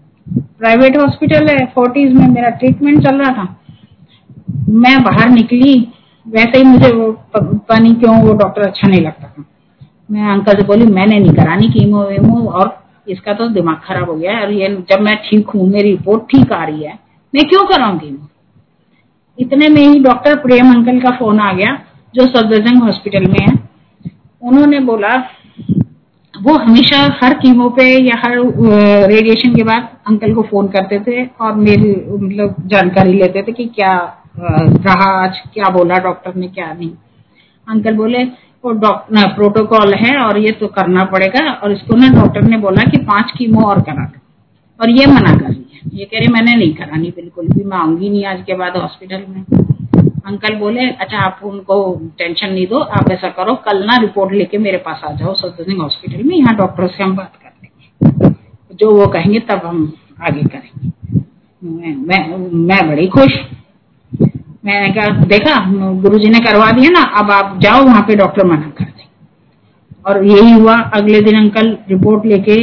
प्राइवेट 0.60 0.98
हॉस्पिटल 0.98 1.48
है 1.48 1.66
फोर्टीज 1.76 2.14
में 2.14 2.28
मेरा 2.28 2.50
ट्रीटमेंट 2.52 3.04
चल 3.04 3.18
रहा 3.18 3.32
था। 3.34 3.56
मैं 4.76 5.02
बाहर 5.04 5.30
निकली 5.30 5.76
वैसे 6.26 6.58
ही 6.58 6.64
मुझे 6.64 6.92
वो 6.92 7.12
पता 7.36 7.78
नहीं 7.78 7.96
क्यों 7.96 8.22
वो 8.24 8.34
डॉक्टर 8.34 8.62
अच्छा 8.62 8.88
नहीं 8.88 9.02
लगता 9.02 9.28
था। 9.28 9.44
मैं 10.10 10.30
अंकल 10.32 10.56
से 10.56 10.64
बोली, 10.64 10.86
मैंने 10.88 11.20
नहीं 11.20 11.34
करानी 11.34 11.68
कीमो 11.70 12.04
वेमो 12.06 12.46
और 12.50 12.78
इसका 13.08 13.34
तो 13.34 13.48
दिमाग 13.50 13.80
खराब 13.86 14.10
हो 14.10 14.16
गया 14.16 14.32
है 14.32 14.46
और 14.46 14.52
ये 14.52 14.68
जब 14.90 15.02
मैं 15.02 15.16
ठीक 15.26 15.50
हूँ, 15.50 15.68
मेरी 15.70 15.92
रिपोर्ट 15.92 16.24
ठीक 16.32 16.52
आ 16.52 16.64
रही 16.64 16.84
है, 16.84 16.98
मैं 17.34 17.48
क्यों 17.50 17.64
कराऊँगी 17.68 18.18
इतने 19.38 19.68
में 19.70 19.82
ही 19.82 20.00
डॉक्टर 20.00 20.36
प्रेम 20.40 20.74
अंकल 20.74 21.00
का 21.02 21.12
फ़ोन 21.18 21.40
आ 21.40 21.52
गया, 21.54 21.78
जो 22.14 22.26
सफदरजंग 22.28 22.82
हॉस्पिटल 22.84 23.26
में 23.28 23.40
है। 23.40 23.54
उन्होंने 24.42 24.80
बोला, 24.82 25.16
वो 26.34 26.54
हमेशा 26.58 26.98
हर 27.22 27.34
कीमो 27.40 27.70
पे 27.70 27.84
या 28.06 28.16
हर 28.18 28.38
रेडिएशन 29.12 29.56
के 29.56 29.64
बाद 29.64 29.90
अंकल 30.08 30.34
को 30.36 30.42
फ़ोन 30.42 30.68
करते 30.68 31.00
थे 31.00 31.26
और 31.42 31.56
मेरी 31.58 31.94
मतलब 32.12 32.56
जानकारी 32.68 33.14
लेते 33.14 33.44
थे 33.44 33.52
कि 33.52 33.66
क्या 33.76 33.94
रहा 34.42 35.10
आज 35.24 35.40
क्या 35.54 35.70
बोला 35.70 35.98
डॉक्टर 36.00 36.36
ने 36.36 36.48
क्या 36.48 36.72
नहीं? 36.74 36.90
अंकल 37.68 37.96
बोले 37.96 38.24
वो 38.64 38.72
डॉक्टर 38.72 39.34
प्रोटोकॉल 39.36 39.94
है 39.94 40.18
और 40.20 40.38
ये 40.38 40.52
तो 40.52 40.68
करना 40.68 41.04
पड़ेगा 41.04 41.52
और 41.54 41.72
इसको 41.72 41.96
ना 41.96 42.10
डॉक्टर 42.10 42.42
ने 42.42 42.58
बोला 42.58 42.84
कि 42.92 42.98
पाँच 42.98 43.32
कीमो 43.38 43.68
और 43.68 43.82
करा 43.82 44.12
और 44.80 44.90
ये 44.90 45.06
मना 45.06 45.34
कर 45.36 45.48
रही 45.48 45.66
है। 45.74 45.80
ये 45.94 46.06
कह 46.06 46.20
रही 46.20 46.28
मैंने 46.28 46.56
नहीं 46.56 46.74
करानी 46.74 47.10
बिल्कुल 47.16 47.48
भी 47.48 47.64
मैं 47.64 47.78
आऊँगी 47.78 48.10
नहीं 48.10 48.26
आज 48.26 48.44
के 48.48 48.54
बाद 48.54 48.78
हॉस्पिटल 48.78 49.24
में। 49.30 49.44
अंकल 50.26 50.56
बोले 50.56 50.90
अच्छा 50.90 51.18
आप 51.18 51.40
उनको 51.44 51.78
टेंशन 52.18 52.54
नहीं 52.54 52.68
दो 52.68 52.80
आप 52.80 53.12
ऐसा 53.12 53.30
करो 53.30 53.56
कल 53.66 53.84
ना 53.86 53.98
रिपोर्ट 53.98 54.34
लेके 54.34 54.58
मेरे 54.58 54.78
पास 54.78 55.02
आ 55.06 55.12
जाओ 55.12 55.34
सदर 55.34 55.72
हॉस्पिटल 55.82 56.24
में 56.24 56.36
यहाँ 56.36 56.56
डॉक्टर 56.56 56.88
से 56.88 57.04
हम 57.04 57.16
बात 57.16 57.34
कर 57.44 57.52
लेंगे। 57.64 58.34
जो 58.80 58.92
वो 58.92 59.08
कहेंगे 59.08 59.40
तब 59.40 59.66
हम 59.66 59.92
आगे 60.22 60.44
करेंगे। 60.44 60.90
मैं 61.62 61.96
मैं, 61.96 62.38
मैं 62.38 62.88
बड़ी 62.90 63.08
खुश 63.08 63.34
मैंने 64.64 64.90
कहा, 64.94 65.08
देखा, 65.26 65.56
गुरुजी 66.02 66.30
ने 66.30 66.40
करवा 66.40 66.72
दिया 66.72 66.90
ना, 66.90 67.02
अब 67.20 67.32
आप 67.32 67.58
जाओ 67.62 67.84
वहाँ 67.84 68.02
पे 68.08 68.16
डॉक्टर 68.16 68.46
मना 68.46 68.70
कर 68.78 68.86
दे। 68.86 69.06
और 70.06 70.24
यही 70.26 70.52
हुआ, 70.52 70.76
अगले 70.96 71.22
दिन 71.22 71.38
अंकल 71.40 71.78
रिपोर्ट 71.90 72.26
लेके 72.26 72.54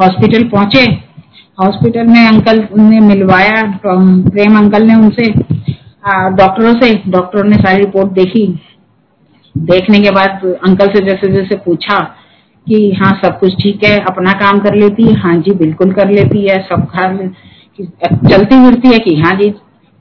हॉस्पिटल 0.00 0.44
पहुँचे। 0.48 0.84
हॉस्पिटल 1.60 2.06
में 2.06 2.26
अंकल 2.26 2.66
ने 2.78 3.00
मिलवाया 3.00 3.62
प्रेम 3.86 4.56
अंकल 4.58 4.86
ने 4.86 4.94
उनसे 4.94 5.28
डॉक्टरों 6.36 6.72
से। 6.80 6.92
डॉक्टरों 7.08 7.44
ने 7.44 7.56
सारी 7.56 7.84
रिपोर्ट 7.84 8.12
देखी। 8.12 8.46
देखने 9.54 9.98
के 10.00 10.10
बाद 10.10 10.44
अंकल 10.68 10.88
से 10.88 11.04
जैसे 11.04 11.32
जैसे 11.32 11.56
पूछा 11.56 11.98
कि 12.66 12.90
हाँ 12.94 13.12
सब 13.24 13.38
कुछ 13.40 13.54
ठीक 13.62 13.84
है, 13.84 13.98
अपना 14.00 14.32
काम 14.34 14.58
कर 14.60 14.74
लेती 14.74 15.02
है? 15.02 15.14
हाँ 15.14 15.34
जी, 15.36 15.52
बिल्कुल 15.54 15.92
कर 15.92 16.10
लेती 16.10 16.46
है, 16.48 16.58
सब 16.62 16.86
खा 16.90 17.06
चलती 18.28 18.58
फिरती 18.58 18.88
है 18.88 18.98
कि 18.98 19.14
हाँ 19.16 19.34
जी। 19.36 19.54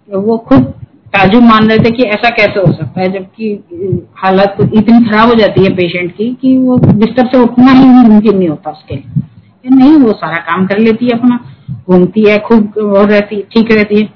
वो 0.09 0.37
खुद 0.49 0.73
ताजुब 1.15 1.43
मान 1.43 1.67
रहे 1.69 1.77
थे 1.79 1.91
कि 1.91 2.03
ऐसा 2.09 2.29
कैसे 2.29 2.59
हो 2.59 2.71
सकता 2.73 3.01
है 3.01 3.11
जबकि 3.11 4.03
हालत 4.17 4.57
इतनी 4.63 5.03
खराब 5.05 5.29
हो 5.29 5.35
जाती 5.35 5.63
है 5.63 5.69
पेशेंट 5.75 6.11
की 6.11 6.27
कि 6.41 6.57
वो 6.57 6.77
बिस्तर 6.77 7.27
से 7.27 7.39
उठना 7.39 7.71
ही 7.71 7.85
मुमकिन 7.85 8.37
नहीं 8.37 8.49
होता 8.49 8.71
उसके 8.71 8.95
लिए। 8.95 9.75
नहीं 9.75 9.95
वो 9.97 10.11
सारा 10.13 10.37
काम 10.49 10.65
कर 10.67 10.79
लेती 10.79 11.05
है 11.05 11.17
अपना 11.19 11.39
घूमती 11.89 12.29
है 12.29 12.37
खूब 12.39 12.73
वो 12.79 13.03
रहती 13.05 13.41
ठीक 13.53 13.71
रहती 13.71 13.99
है। 14.01 14.09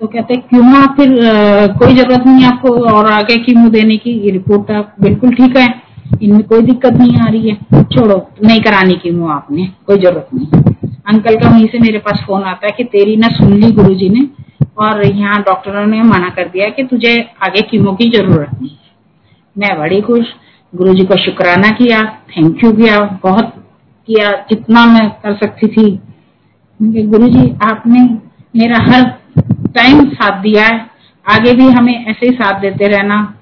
तो 0.00 0.06
कहते 0.06 0.36
क्यों 0.36 0.74
आप 0.76 0.94
फिर 0.96 1.10
आ, 1.26 1.66
कोई 1.66 1.94
ज़रूरत 1.94 2.26
नहीं 2.26 2.44
आपको 2.44 2.74
और 2.92 3.10
आगे 3.12 3.36
कीमो 3.36 3.68
देने 3.70 3.96
की 3.96 4.10
ये 4.24 4.30
रिपोर्ट 4.30 4.70
आप 4.70 4.94
बिल्कुल 5.00 5.34
ठीक 5.34 5.56
है। 5.56 5.66
इनमें 6.22 6.42
कोई 6.42 6.62
दिक्कत 6.62 6.92
नहीं 6.92 7.16
आ 7.18 7.28
रही 7.28 7.48
है। 7.48 7.82
छोड़ो 7.82 8.16
नहीं 8.44 8.60
कराने 8.60 8.94
की 8.94 9.08
कीमो 9.08 9.28
आपने 9.28 9.68
कोई 9.86 9.98
ज़रूरत 9.98 10.28
नहीं। 10.34 10.46
अंकल 11.08 11.34
का 11.34 11.50
वहीं 11.50 11.66
से 11.66 11.78
मेरे 11.78 11.98
पास 11.98 12.24
फ़ोन 12.26 12.42
आता 12.42 12.66
है 12.66 12.72
कि 12.76 12.84
तेरी 12.84 13.16
ना 13.16 13.28
सुन 13.28 13.52
ली 13.54 13.70
गुरु 13.72 13.94
ने 14.12 14.26
और 14.78 15.06
यहाँ 15.06 15.42
डॉक्टरों 15.42 15.86
ने 15.86 16.02
मना 16.02 16.28
कर 16.28 16.48
दिया 16.48 16.68
कि 16.68 16.82
तुझे 16.82 17.14
आगे 17.42 17.60
कीमो 17.60 17.92
की 17.92 18.10
ज़रूरत 18.10 18.50
नहीं। 18.62 18.70
मैं 19.58 19.78
बड़ी 19.78 20.00
खुश। 20.00 20.26
गुरु 20.74 20.94
जी 20.94 21.04
को 21.04 21.16
शुक्राना 21.16 21.70
किया। 21.70 22.02
थैंक 22.04 22.64
यू 22.64 22.72
किया। 22.72 23.00
बहुत 23.22 23.52
किया। 24.06 24.30
जितना 24.30 24.86
मैं 24.86 25.10
कर 25.10 25.34
सकती 25.34 25.66
थी। 25.66 26.00
गुरु 26.82 27.28
जी 27.28 27.52
आपने 27.62 28.00
मेरा 28.56 28.78
हर 28.82 29.02
टाइम 29.76 30.04
साथ 30.10 30.40
दिया 30.40 30.64
है। 30.66 30.86
आगे 31.30 31.52
भी 31.52 31.68
हमें 31.68 32.06
ऐसे 32.06 32.26
ही 32.26 32.32
साथ 32.32 32.60
देते 32.60 32.88
रहना। 32.88 33.34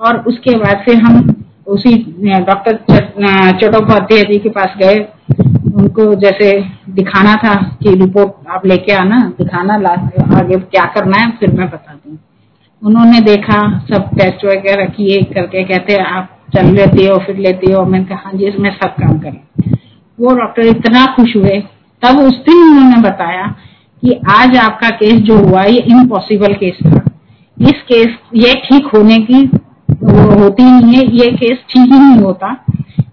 और 0.00 0.18
उसके 0.18 0.50
बाद 0.58 0.82
फिर 0.84 1.02
हम 1.02 1.44
उसी 1.66 1.94
डॉक्टर 2.40 2.76
चट्टोपाध्याय 3.52 4.22
जी 4.22 4.38
के 4.38 4.48
पास 4.48 4.68
गए। 4.78 5.08
उनको 5.78 6.14
जैसे 6.14 6.52
दिखाना 6.90 7.34
था 7.34 7.54
कि 7.82 7.94
रिपोर्ट 7.94 8.48
आप 8.50 8.66
लेके 8.66 8.92
आना, 8.92 9.18
दिखाना 9.38 9.76
लास्ट 9.76 10.34
आगे 10.34 10.56
क्या 10.56 10.84
करना 10.84 11.18
है, 11.18 11.30
फिर 11.30 11.52
मैं 11.52 11.68
बता 11.70 11.92
दूँ 11.92 12.18
उन्होंने 12.82 13.20
देखा, 13.20 13.78
सब 13.78 14.10
टेस्ट 14.18 14.44
वगैरह 14.44 14.84
किए 14.86 15.22
करके 15.22 15.64
कहते, 15.64 15.96
आप 15.96 16.28
चल 16.56 16.66
लेती 16.66 17.06
हो, 17.06 17.16
फिर 17.18 17.36
लेती 17.36 17.72
हो। 17.72 17.84
मैंने 17.84 18.04
कहा 18.04 18.22
हाँ 18.24 18.32
जी 18.32 18.50
मैं 18.58 18.70
सब 18.70 18.88
काम 18.88 19.18
करें। 19.18 19.40
वो 20.18 20.34
डॉक्टर 20.34 20.62
इतना 20.62 21.04
खुश 21.06 21.36
हुए। 21.36 21.62
तब 22.02 22.18
उस 22.18 22.36
दिन 22.38 22.62
उन्होंने 22.62 23.00
बताया 23.02 23.46
कि 24.02 24.20
आज 24.30 24.56
आपका 24.56 24.90
केस 24.90 25.20
जो 25.20 25.38
हुआ, 25.38 25.62
ये 25.62 25.80
इम्पॉसिबल 25.80 26.54
केस 26.54 26.78
था। 26.86 27.00
इस 27.60 27.82
केस 27.88 28.16
ये 28.34 28.54
ठीक 28.54 28.86
होने 28.86 29.18
की 29.18 29.42
होती 30.04 30.62
नहीं 30.62 30.94
है, 30.94 31.04
ये 31.16 31.30
केस 31.32 31.58
ठीक 31.70 31.92
ही 31.92 31.98
नहीं 31.98 32.18
होता। 32.18 32.64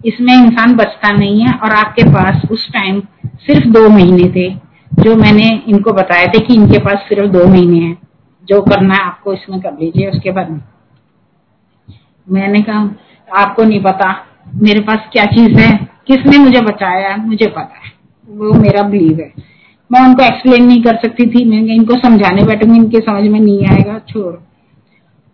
इसमें 0.04 0.34
इंसान 0.34 0.76
बचता 0.76 1.12
नहीं 1.12 1.40
है 1.40 1.52
और 1.52 1.70
आपके 1.70 2.04
पास 2.04 2.42
उस 2.50 2.72
टाइम 2.72 3.00
सिर्फ़ 3.26 3.68
दो 3.68 3.88
महीने 3.88 4.30
थे, 4.30 4.54
जो 5.02 5.16
मैंने 5.16 5.62
इनको 5.68 5.92
बताया 5.92 6.26
थे 6.26 6.38
कि 6.38 6.54
इनके 6.54 6.78
पास 6.78 6.94
सिर्फ़ 6.94 7.30
दो 7.30 7.46
महीने 7.46 7.78
हैं। 7.78 7.98
जो 8.44 8.62
करना 8.62 8.94
है 8.94 9.00
आपको 9.00 9.32
इसमें 9.32 9.60
कर 9.60 9.72
लीजिए, 9.72 10.10
उसके 10.10 10.30
बाद 10.30 10.62
मैंने 12.30 12.62
कहा, 12.62 12.90
आपको 13.36 13.64
नहीं 13.64 13.82
पता, 13.82 14.26
मेरे 14.54 14.80
पास 14.80 14.98
क्या 15.12 15.24
चीज़ 15.24 15.60
है? 15.60 15.88
किसने 16.06 16.38
मुझे 16.38 16.60
बचाया 16.60 17.08
है? 17.08 17.26
मुझे 17.26 17.46
पता 17.46 17.74
है। 17.74 17.96
वो 18.28 18.52
मेरा 18.52 18.82
बिलीव 18.82 19.20
है। 19.20 19.32
मैं 19.92 20.00
उनको 20.00 20.22
एक्सप्लेन 20.22 20.66
नहीं 20.66 20.82
कर 20.82 20.96
सकती 20.96 21.26
थी। 21.30 21.44
मैं 21.44 21.74
इनको 21.74 21.94
समझाने 21.94 22.42
बैठूँगी, 22.42 22.76
इनके 22.78 23.00
समझ 23.00 23.22
में 23.22 23.40
नहीं 23.40 23.66
आएगा, 23.66 23.98
छोड़। 23.98 24.34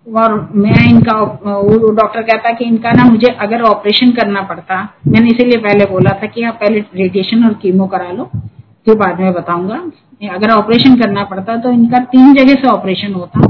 और 0.07 0.33
मैं 0.55 0.89
इनका, 0.89 1.13
वो 1.19 1.91
डॉक्टर 1.91 2.23
कहता 2.23 2.53
कि 2.55 2.65
इनका 2.65 2.93
ना 2.93 3.05
मुझे 3.05 3.29
अगर 3.41 3.63
ऑपरेशन 3.65 4.11
करना 4.13 4.41
पड़ता, 4.43 4.83
मैंने 5.09 5.29
इसीलिए 5.29 5.59
पहले 5.59 5.85
बोला 5.87 6.11
था 6.23 6.27
कि 6.27 6.43
आप 6.43 6.59
पहले 6.61 6.81
रेडिएशन 6.95 7.45
और 7.45 7.55
कीमो 7.63 7.87
करा 7.87 8.11
लो 8.11 8.25
फिर 8.87 8.95
बाद 8.97 9.21
में 9.21 9.33
बताऊँगा। 9.33 9.77
अगर 10.31 10.51
ऑपरेशन 10.51 10.97
करना 10.97 11.25
पड़ता 11.25 11.57
तो 11.57 11.71
इनका 11.73 11.99
तीन 12.11 12.35
जगह 12.35 12.55
से 12.55 12.69
ऑपरेशन 12.69 13.13
होता, 13.15 13.47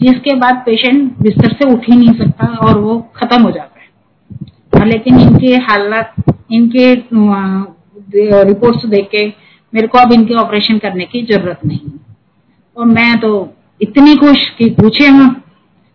जिसके 0.00 0.34
बाद 0.36 0.62
पेशेंट 0.66 1.18
बिस्तर 1.22 1.52
से 1.52 1.72
उठ 1.72 1.88
ही 1.88 1.96
नहीं 1.96 2.14
सकता 2.18 2.46
और 2.58 2.78
वो 2.78 2.98
खत्म 3.16 3.42
हो 3.42 3.50
जाता 3.50 3.80
है। 3.80 4.86
लेकिन 4.86 5.20
इनके 5.20 5.54
हालात, 5.64 6.14
इनके 6.52 6.94
रिपोर्ट्स 8.44 8.86
देख 8.86 9.08
के 9.10 9.26
मेरे 9.72 9.86
को 9.86 9.98
अब 9.98 10.12
इनके 10.12 10.34
ऑपरेशन 10.36 10.78
करने 10.78 11.04
की 11.04 11.22
ज़रूरत 11.24 11.60
नहीं। 11.66 11.90
और 12.76 12.86
मैं 12.86 13.18
तो 13.20 13.30
इतनी 13.80 14.14
खुश 14.16 14.48
कि 14.58 14.68
पूछे 14.72 15.06
हम 15.06 15.40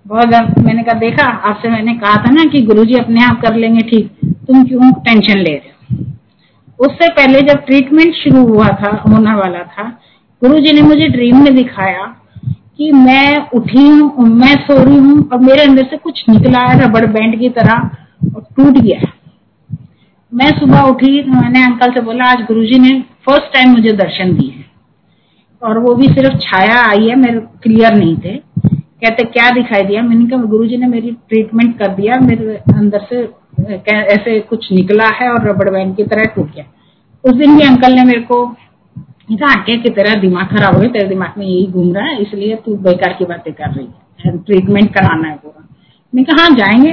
बहुत 0.06 0.60
मैंने 0.60 0.84
कहा, 0.84 0.94
देखा, 1.00 1.24
आपसे 1.24 1.70
मैंने 1.70 1.94
कहा 1.96 2.16
था 2.24 2.32
ना 2.32 2.44
कि 2.52 2.62
गुरुजी 2.62 2.98
अपने 2.98 3.24
आप 3.26 3.42
कर 3.42 3.56
लेंगे 3.56 3.82
ठीक, 3.82 4.12
तुम 4.48 4.64
क्यों 4.64 4.92
टेंशन 5.06 5.40
ले 5.40 5.54
रहे 5.54 5.70
हो? 5.70 6.06
उससे 6.80 7.08
पहले 7.12 7.42
जब 7.44 7.66
ट्रीटमेंट 7.66 8.14
शुरू 8.16 8.46
हुआ 8.48 8.68
था, 8.82 8.90
होने 9.08 9.34
वाला 9.36 9.64
था, 9.64 9.88
गुरुजी 10.42 10.74
ने 10.74 10.82
मुझे 10.82 11.08
ड्रीम 11.10 11.44
में 11.44 11.56
दिखाया 11.56 12.06
कि 12.78 12.92
मैं 12.94 13.50
उठी 13.56 13.88
हूँ, 13.88 14.28
मैं 14.30 14.56
सो 14.58 14.82
रही 14.84 14.98
हूँ 14.98 15.28
और 15.30 15.40
मेरे 15.42 15.64
अंदर 15.64 15.88
से 15.90 15.98
कुछ 15.98 16.24
निकला 16.30 16.60
है, 16.62 16.80
रबड़ 16.80 17.06
बैंड 17.08 17.40
की 17.40 17.50
तरह 17.52 17.90
और 18.36 18.42
टूट 18.58 18.78
गया 18.78 19.12
मैं 20.32 20.50
सुबह 20.60 20.82
उठी 20.84 21.22
तो 21.24 21.32
मैंने 21.32 21.64
अंकल 21.64 21.92
से 21.94 22.02
बोला, 22.02 22.26
आज 22.26 22.46
गुरुजी 22.48 22.80
ने 22.80 23.00
फ़र्स्ट 23.26 23.54
टाइम 23.54 23.72
मुझे 23.72 23.92
दर्शन 23.94 24.34
दिए 24.36 24.64
और 25.62 25.80
वो 25.80 25.94
भी 25.96 26.08
सिर्फ़ 26.08 26.38
छाया 26.40 26.82
आई 26.88 27.08
है, 27.08 27.16
मेरे 27.16 27.40
क्लियर 27.64 27.94
नहीं 27.96 28.18
थे। 28.18 28.36
कहते, 29.06 29.24
क्या 29.24 29.50
दिखाई 29.52 29.82
दिया? 29.82 30.02
मैंने 30.02 30.26
कहा, 30.26 30.44
गुरुजी 30.44 30.78
ने 30.78 30.88
मेरी 30.88 31.12
ट्रीटमेंट 31.30 31.78
कर 31.80 31.94
दिया, 31.94 32.20
मेरे 32.22 32.56
अंदर 32.74 33.06
से 33.10 33.28
ऐसे 33.88 34.40
कुछ 34.40 34.72
निकला 34.72 35.08
है 35.16 35.30
और 35.32 35.48
रबड़ 35.50 35.70
बैंड 35.70 35.96
की 35.96 36.04
तरह 36.04 36.24
टूट 36.26 36.54
गया। 36.54 36.66
उस 37.24 37.34
दिन 37.34 37.58
भी 37.58 37.64
अंकल 37.64 37.94
ने 37.94 38.04
मेरे 38.04 38.22
को 38.22 38.46
आटे 39.44 39.76
की 39.78 39.90
तरह 39.90 40.16
दिमाग 40.16 40.48
खराब 40.48 40.74
हो 40.74 40.80
गया, 40.80 40.90
तेरे 40.90 41.08
दिमाग 41.08 41.38
में 41.38 41.46
यही 41.46 41.66
घूम 41.68 41.94
रहा 41.96 42.06
है, 42.06 42.22
इसलिए 42.22 42.56
तू 42.56 42.76
बेकार 42.78 43.14
की 43.14 43.26
बातें 43.26 43.54
कर 43.54 43.70
रही 43.70 43.86
है 43.86 44.38
ट्रीटमेंट 44.38 44.90
कराना 44.90 45.28
है 45.28 45.36
पूरा। 45.36 45.68
मैं 46.14 46.26
कहा 46.26 46.42
हाँ 46.42 46.50
जाएँगे। 46.50 46.92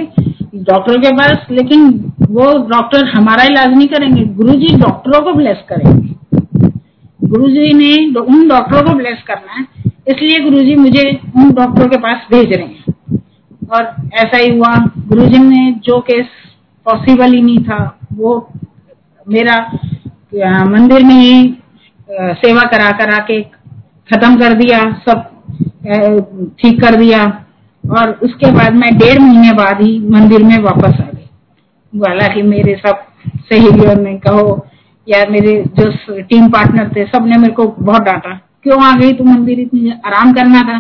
डॉक्टर 0.63 0.99
के 0.99 1.11
पास, 1.11 1.47
लेकिन 1.51 1.89
वो 2.31 2.47
डॉक्टर 2.69 3.05
हमारा 3.09 3.45
इलाज 3.45 3.69
नहीं 3.69 3.87
करेंगे, 3.87 4.25
गुरुजी 4.35 4.77
डॉक्टरों 4.77 5.21
को 5.23 5.33
ब्लेस 5.33 5.63
करेंगे। 5.69 6.15
गुरुजी 7.23 7.73
ने 7.75 8.21
उन 8.21 8.49
डॉक्टरों 8.49 8.83
को 8.83 8.95
ब्लेस 8.95 9.23
करना 9.27 9.53
है 9.53 9.92
इसलिए 10.07 10.39
गुरुजी 10.41 10.75
मुझे 10.77 11.03
उन 11.37 11.51
डॉक्टरों 11.55 11.87
के 11.89 11.97
पास 11.99 12.27
भेज 12.33 12.53
रहे 12.53 12.67
हैं। 12.67 13.21
और 13.69 13.83
ऐसा 14.15 14.37
ही 14.37 14.49
हुआ, 14.49 14.75
गुरुजी 15.09 15.39
ने 15.39 15.71
जो 15.85 15.99
केस 16.01 16.27
पॉसिबल 16.87 17.33
ही 17.35 17.43
नहीं 17.43 17.65
था, 17.65 17.99
वो 18.13 18.49
मेरा 19.27 19.57
मंदिर 20.67 21.05
में 21.05 21.15
ही 21.15 21.55
सेवा 22.37 22.63
करा 22.71 22.91
करा 22.99 23.19
के 23.25 23.41
खत्म 23.43 24.37
कर 24.37 24.55
दिया, 24.55 24.81
सब 25.09 25.29
ठीक 26.61 26.81
कर 26.83 26.97
दिया। 26.97 27.25
और 27.85 28.11
उसके 28.23 28.51
बाद 28.53 28.75
मैं 28.75 28.97
डेढ़ 28.99 29.19
महीने 29.19 29.53
बाद 29.55 29.81
ही 29.83 29.99
मंदिर 30.11 30.43
में 30.43 30.57
वापस 30.59 31.01
आ 31.01 31.05
गई। 31.05 32.01
हालाँकि 32.01 32.43
मेरे 32.43 32.75
सब 32.77 33.03
सहेलियों 33.25 33.95
ने 33.97 34.17
कहो, 34.19 34.67
या 35.07 35.25
मेरे 35.31 35.53
जो 35.79 36.21
टीम 36.21 36.49
पार्टनर 36.49 36.93
थे, 36.97 37.05
सबने 37.07 37.39
मेरे 37.39 37.53
को 37.53 37.67
बहुत 37.81 38.03
डांटा। 38.03 38.39
क्यों 38.65 38.83
आ 38.83 38.93
गई 38.97 39.13
तू 39.13 39.25
मंदिर 39.25 39.61
इतनी 39.61 39.91
आराम 40.07 40.33
करना 40.33 40.61
था। 40.63 40.79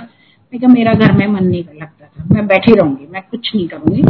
मैं 0.53 0.61
कहा, 0.61 0.73
मेरा 0.73 0.93
घर 0.93 1.13
में 1.13 1.27
मन 1.27 1.45
नहीं 1.45 1.63
लगता 1.63 2.07
था। 2.07 2.35
मैं 2.35 2.47
बैठी 2.47 2.75
रहूँगी, 2.75 3.07
मैं 3.13 3.23
कुछ 3.31 3.51
नहीं 3.55 3.69
करूँगी। 3.69 4.03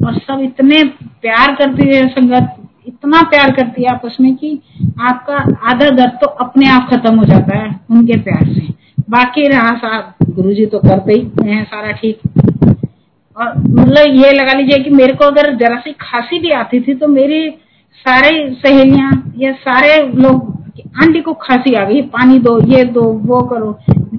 और 0.00 0.18
सब 0.18 0.40
इतने 0.40 0.82
प्यार 1.22 1.54
करती 1.54 1.86
है 1.88 2.06
संगत, 2.08 2.56
इतना 2.86 3.22
प्यार 3.22 3.50
करती 3.50 3.82
है 3.82 3.88
आपस 3.90 4.16
में 4.20 4.34
कि 4.36 4.58
आपका 5.00 5.36
आधा 5.70 5.90
दर्द 5.90 6.18
तो 6.20 6.26
अपने 6.44 6.68
आप 6.68 6.88
खत्म 6.90 7.18
हो 7.18 7.24
जाता 7.24 7.58
है, 7.58 7.80
उनके 7.90 8.18
प्यार 8.20 8.44
से। 8.44 8.68
बाकी 9.10 9.46
रहा 9.48 9.74
साहब 9.76 10.34
गुरु 10.34 10.54
जी 10.54 10.66
तो 10.66 10.78
करते 10.78 11.12
ही 11.12 11.48
हैं 11.48 11.64
सारा 11.64 11.92
ठीक। 11.92 12.18
और 13.36 13.56
मतलब 13.58 14.14
ये 14.16 14.32
लगा 14.32 14.52
लीजिए 14.52 14.82
कि 14.84 14.90
मेरे 14.90 15.12
को 15.12 15.24
अगर 15.24 15.54
जरा 15.56 15.76
सी 15.80 15.92
खांसी 16.00 16.38
भी 16.38 16.50
आती 16.50 16.80
थी 16.80 16.94
तो 16.94 17.08
मेरी 17.08 17.48
सारे 18.06 18.30
सहेलियाँ 18.54 19.10
या 19.38 19.52
सारे 19.60 19.96
लोग 20.14 20.48
आंटी 20.96 21.20
को 21.20 21.32
खांसी 21.32 21.74
आ 21.74 21.84
गई, 21.84 22.02
पानी 22.02 22.38
दो, 22.38 22.60
ये 22.62 22.84
दो, 22.84 23.02
वो 23.02 23.40
करो। 23.40 23.78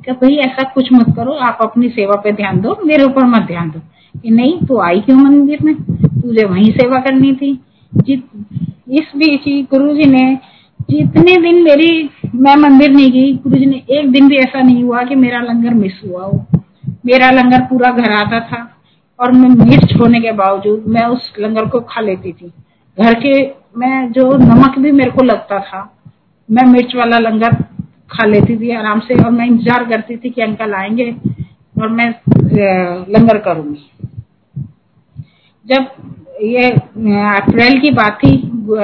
भाई, 0.09 0.35
ऐसा 0.35 0.71
कुछ 0.75 0.93
मत 0.93 1.05
करो, 1.15 1.31
आप 1.31 1.57
अपनी 1.61 1.89
सेवा 1.89 2.21
पे 2.21 2.31
ध्यान 2.31 2.61
दो, 2.61 2.77
मेरे 2.85 3.03
ऊपर 3.03 3.25
मत 3.25 3.41
ध्यान 3.41 3.69
दो। 3.69 3.79
कि 4.19 4.29
नहीं, 4.29 4.59
तू 4.59 4.77
आई 4.77 4.99
क्यों 4.99 5.17
मंदिर 5.17 5.57
में? 5.63 5.75
तुझे 6.21 6.45
वहीं 6.45 6.71
सेवा 6.71 6.99
करनी 6.99 7.33
थी। 7.33 7.61
जित, 7.95 8.23
इस 8.89 9.11
बीच 9.17 9.41
ही 9.45 9.63
गुरु 9.63 9.93
जी 9.93 10.05
ने, 10.05 10.39
जितने 10.89 11.37
दिन 11.37 11.63
मेरी, 11.63 12.09
मैं 12.35 12.55
मंदिर 12.55 12.89
नहीं 12.91 13.11
गई 13.11 13.33
गुरु 13.33 13.55
जी 13.55 13.65
ने 13.65 13.83
एक 13.89 14.11
दिन 14.11 14.27
भी 14.27 14.35
ऐसा 14.35 14.61
नहीं 14.61 14.83
हुआ 14.83 15.03
कि 15.03 15.15
मेरा 15.15 15.39
लंगर 15.39 15.73
मिस 15.73 16.01
हुआ 16.07 16.23
हो। 16.23 16.45
मेरा 16.85 17.31
लंगर 17.31 17.61
पूरा 17.61 17.91
घर 17.91 18.11
आता 18.11 18.39
था 18.39 18.71
और 19.19 19.31
मैं 19.31 19.49
मिर्च 19.49 19.93
होने 19.99 20.21
के 20.21 20.31
बावजूद 20.31 20.83
मैं 20.87 21.01
उस 21.01 21.33
लंगर 21.39 21.65
को 21.65 21.79
खा 21.79 22.01
लेती 22.01 22.31
थी। 22.31 22.51
घर 22.99 23.13
के, 23.13 23.51
मैं, 23.77 24.11
जो 24.11 24.37
नमक 24.37 24.79
भी 24.79 24.91
मेरे 24.91 25.11
को 25.11 25.23
लगता 25.23 25.59
था 25.59 25.97
मैं 26.51 26.63
मिर्च 26.67 26.95
वाला 26.95 27.17
लंगर 27.19 27.53
खा 28.11 28.25
लेती 28.25 28.57
थी 28.59 28.71
आराम 28.75 28.99
से 28.99 29.15
और 29.23 29.31
मैं 29.31 29.45
इंतज़ार 29.45 29.83
करती 29.89 30.17
थी 30.17 30.29
कि 30.29 30.41
अंकल 30.41 30.73
आएँगे 30.73 31.11
और 31.75 31.89
मैं 31.89 32.09
लंगर 33.09 33.37
करूँगी। 33.37 33.89
जब 35.65 35.87
ये 36.43 36.69
अप्रैल 36.69 37.79
की 37.81 37.91
बात 37.91 38.17
थी, 38.17 38.35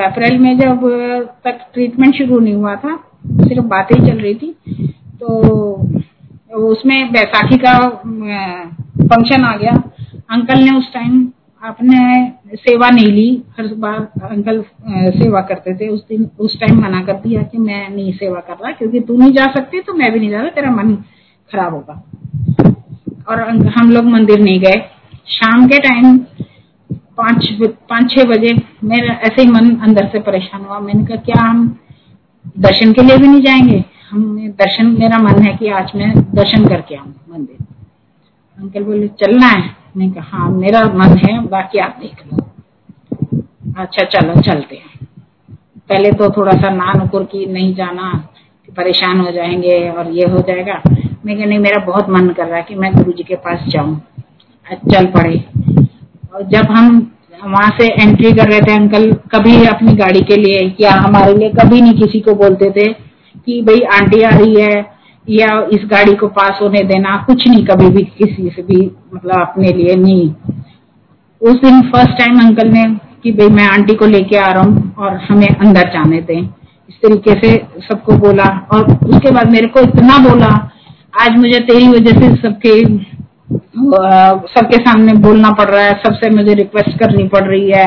अप्रैल 0.05 0.37
में 0.39 0.57
जब 0.59 0.85
तक 1.45 1.59
ट्रीटमेंट 1.73 2.15
शुरू 2.15 2.39
नहीं 2.39 2.53
हुआ 2.53 2.75
था, 2.75 2.95
सिर्फ़ 3.39 3.65
बातें 3.67 3.95
ही 3.95 4.07
चल 4.07 4.17
रही 4.17 4.33
थी 4.35 4.55
तो 5.21 5.27
उसमें 6.65 7.11
बैसाखी 7.11 7.57
का 7.57 7.77
फ़ंक्शन 7.89 9.43
आ 9.43 9.55
गया। 9.57 9.71
अंकल 10.31 10.63
ने 10.63 10.77
उस 10.77 10.93
टाइम 10.93 11.25
आपने 11.67 12.57
सेवा 12.57 12.89
नहीं 12.89 13.07
ली। 13.07 13.43
हर 13.57 13.67
बार 13.75 13.95
अंकल 14.23 14.63
सेवा 15.13 15.41
करते 15.41 15.73
थे। 15.75 15.87
उस 15.87 16.05
दिन, 16.07 16.29
उस 16.39 16.59
टाइम 16.59 16.79
मना 16.81 17.03
कर 17.03 17.13
दिया 17.13 17.41
कि 17.43 17.57
मैं 17.57 17.89
नहीं 17.89 18.11
सेवा 18.13 18.39
कर 18.39 18.53
रहा, 18.53 18.71
क्योंकि 18.71 18.99
तू 18.99 19.17
नहीं 19.17 19.31
जा 19.31 19.45
सकती 19.53 19.79
तो 19.79 19.93
मैं 19.93 20.11
भी 20.13 20.19
नहीं 20.19 20.29
जा 20.29 20.41
रहा, 20.41 20.49
तेरा 20.49 20.71
मन 20.71 20.95
खराब 21.51 21.73
होगा। 21.73 22.03
और 23.29 23.41
हम 23.69 23.91
लोग 23.91 24.05
मंदिर 24.05 24.39
नहीं 24.39 24.59
गए। 24.59 24.81
शाम 25.29 25.67
के 25.67 25.79
टाइम 25.79 26.17
पाँच 26.89 27.47
पाँच 27.61 28.11
छह 28.11 28.23
बजे, 28.23 28.53
मेरा 28.83 29.13
ऐसे 29.23 29.41
ही 29.41 29.47
मन 29.47 29.75
अंदर 29.77 30.07
से 30.07 30.19
परेशान 30.19 30.61
हुआ। 30.61 30.79
मैंने 30.79 31.05
कहा, 31.05 31.17
क्या 31.17 31.41
हम 31.41 31.67
दर्शन 32.59 32.93
के 32.93 33.01
लिए 33.01 33.17
भी 33.17 33.27
नहीं 33.27 33.41
जाएँगे? 33.41 33.83
हमने 34.09 34.47
दर्शन, 34.49 34.85
मेरा 34.99 35.17
मन 35.17 35.41
है 35.43 35.55
कि 35.57 35.67
आज 35.69 35.91
मैं 35.95 36.13
दर्शन 36.33 36.67
करके 36.67 36.95
आऊँ 36.95 37.13
मंदिर। 37.29 37.65
अंकल 38.57 38.83
बोले, 38.83 39.07
चलना 39.07 39.47
है। 39.47 39.76
मैंने 39.97 40.11
कहा, 40.11 40.49
मेरा 40.49 40.83
मन 40.83 41.17
है, 41.17 41.47
बाकी 41.47 41.77
आप 41.77 41.97
देख 42.01 42.15
लो। 42.27 42.37
अच्छा 43.77 44.05
चलो, 44.05 44.41
चलते 44.41 44.75
हैं। 44.75 45.07
पहले 45.89 46.11
तो 46.11 46.29
थोड़ा 46.29 46.51
सा 46.51 46.69
ना 46.69 46.93
नुकुर 46.93 47.23
की 47.23 47.45
नहीं 47.45 47.75
जाना 47.75 48.29
परेशान 48.77 49.19
हो 49.19 49.31
जाएँगे 49.31 49.89
और 49.89 50.11
ये 50.11 50.27
हो 50.27 50.39
जाएगा। 50.39 50.81
मैं 51.25 51.45
नहीं, 51.45 51.59
मेरा 51.59 51.85
बहुत 51.85 52.09
मन 52.09 52.29
कर 52.29 52.45
रहा 52.45 52.57
है 52.57 52.63
कि 52.63 52.75
मैं 52.75 52.93
गुरु 52.93 53.11
जी 53.11 53.23
के 53.23 53.35
पास 53.35 53.59
जाऊँ। 53.67 54.01
चल 54.73 55.05
पड़े। 55.05 55.45
और 56.35 56.43
जब 56.43 56.65
हम 56.65 57.11
वहाँ 57.43 57.77
से 57.79 58.03
एंट्री 58.03 58.31
कर 58.31 58.49
रहे 58.49 58.61
थे, 58.61 58.73
अंकल 58.75 59.13
कभी 59.13 59.65
अपनी 59.65 59.93
गाड़ी 59.93 60.21
के 60.21 60.35
लिए, 60.35 60.75
या 60.79 60.91
हमारे 60.91 61.33
लिए 61.33 61.49
कभी 61.49 61.81
नहीं 61.81 61.93
किसी 61.93 62.19
को 62.19 62.33
बोलते 62.33 62.71
थे 62.71 62.93
कि, 63.45 63.61
भाई, 63.61 63.79
आंटी 63.79 64.21
आ 64.21 64.29
रही 64.29 64.55
है 64.55 64.96
या 65.27 65.47
इस 65.73 65.81
गाड़ी 65.85 66.13
को 66.15 66.27
पास 66.29 66.59
होने 66.61 66.81
देना, 66.83 67.15
कुछ 67.27 67.47
नहीं, 67.47 67.65
कभी 67.65 67.89
भी 67.89 68.03
किसी 68.17 68.49
से 68.49 68.61
भी 68.63 68.79
मतलब 69.13 69.41
अपने 69.41 69.71
लिए 69.73 69.95
नहीं। 69.95 70.29
उस 71.41 71.55
दिन 71.61 71.81
फ़र्स्ट 71.91 72.17
टाइम 72.19 72.39
अंकल 72.39 72.69
ने 72.69 72.83
कि 73.23 73.31
भाई 73.31 73.49
मैं 73.49 73.67
आंटी 73.67 73.95
को 73.95 74.05
लेके 74.05 74.37
आ 74.37 74.47
रहा 74.47 74.63
हूँ 74.63 74.93
और 74.99 75.17
हमें 75.23 75.47
अंदर 75.47 75.89
जाने 75.93 76.21
दें। 76.21 76.39
इस 76.39 76.95
तरीके 77.03 77.33
से 77.39 77.55
सबको 77.87 78.17
बोला 78.17 78.45
और 78.71 78.91
उसके 79.05 79.31
बाद 79.31 79.51
मेरे 79.51 79.67
को 79.67 79.79
इतना 79.81 80.17
बोला, 80.19 80.49
आज 81.13 81.37
मुझे 81.37 81.59
तेरी 81.61 81.87
वजह 81.87 82.19
से 82.21 82.35
सबके 82.37 82.75
सबके 84.49 84.77
सामने 84.77 85.13
बोलना 85.19 85.49
पड़ 85.51 85.69
रहा 85.69 85.83
है, 85.83 85.93
सबसे 86.05 86.29
मुझे 86.29 86.53
रिक्वेस्ट 86.53 86.97
करनी 86.99 87.27
पड़ 87.27 87.43
रही 87.43 87.71
है। 87.71 87.85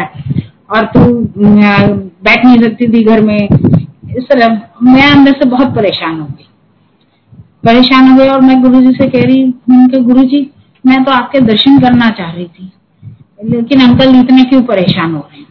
और 0.70 0.84
तू 0.86 1.00
बैठ 1.38 2.44
नहीं 2.44 2.60
सकती 2.62 2.88
थी 2.88 3.02
घर 3.04 3.20
में। 3.20 3.38
इस 3.38 4.24
तरह 4.24 4.60
मैं 4.82 5.10
अंदर 5.10 5.32
से 5.32 5.48
बहुत 5.48 5.74
परेशान 5.76 6.20
हो 6.20 6.26
गई। 6.26 6.46
परेशान 7.64 8.08
हो 8.08 8.16
गई 8.16 8.28
और 8.28 8.40
मैं 8.40 8.60
गुरु 8.62 8.80
जी 8.80 8.92
से 8.94 9.08
कह 9.08 9.24
रही 9.24 9.42
उनके 9.44 10.00
गुरु 10.02 10.22
जी 10.24 10.50
मैं 10.84 11.02
तो 11.04 11.12
आपके 11.12 11.40
दर्शन 11.42 11.78
करना 11.80 12.08
चाह 12.10 12.30
रही 12.32 12.44
थी, 12.46 12.70
लेकिन 13.44 13.80
अंकल 13.80 14.14
इतने 14.16 14.44
क्यों 14.44 14.62
परेशान 14.64 15.14
हो 15.14 15.20
रहे 15.22 15.40
हैं? 15.40 15.46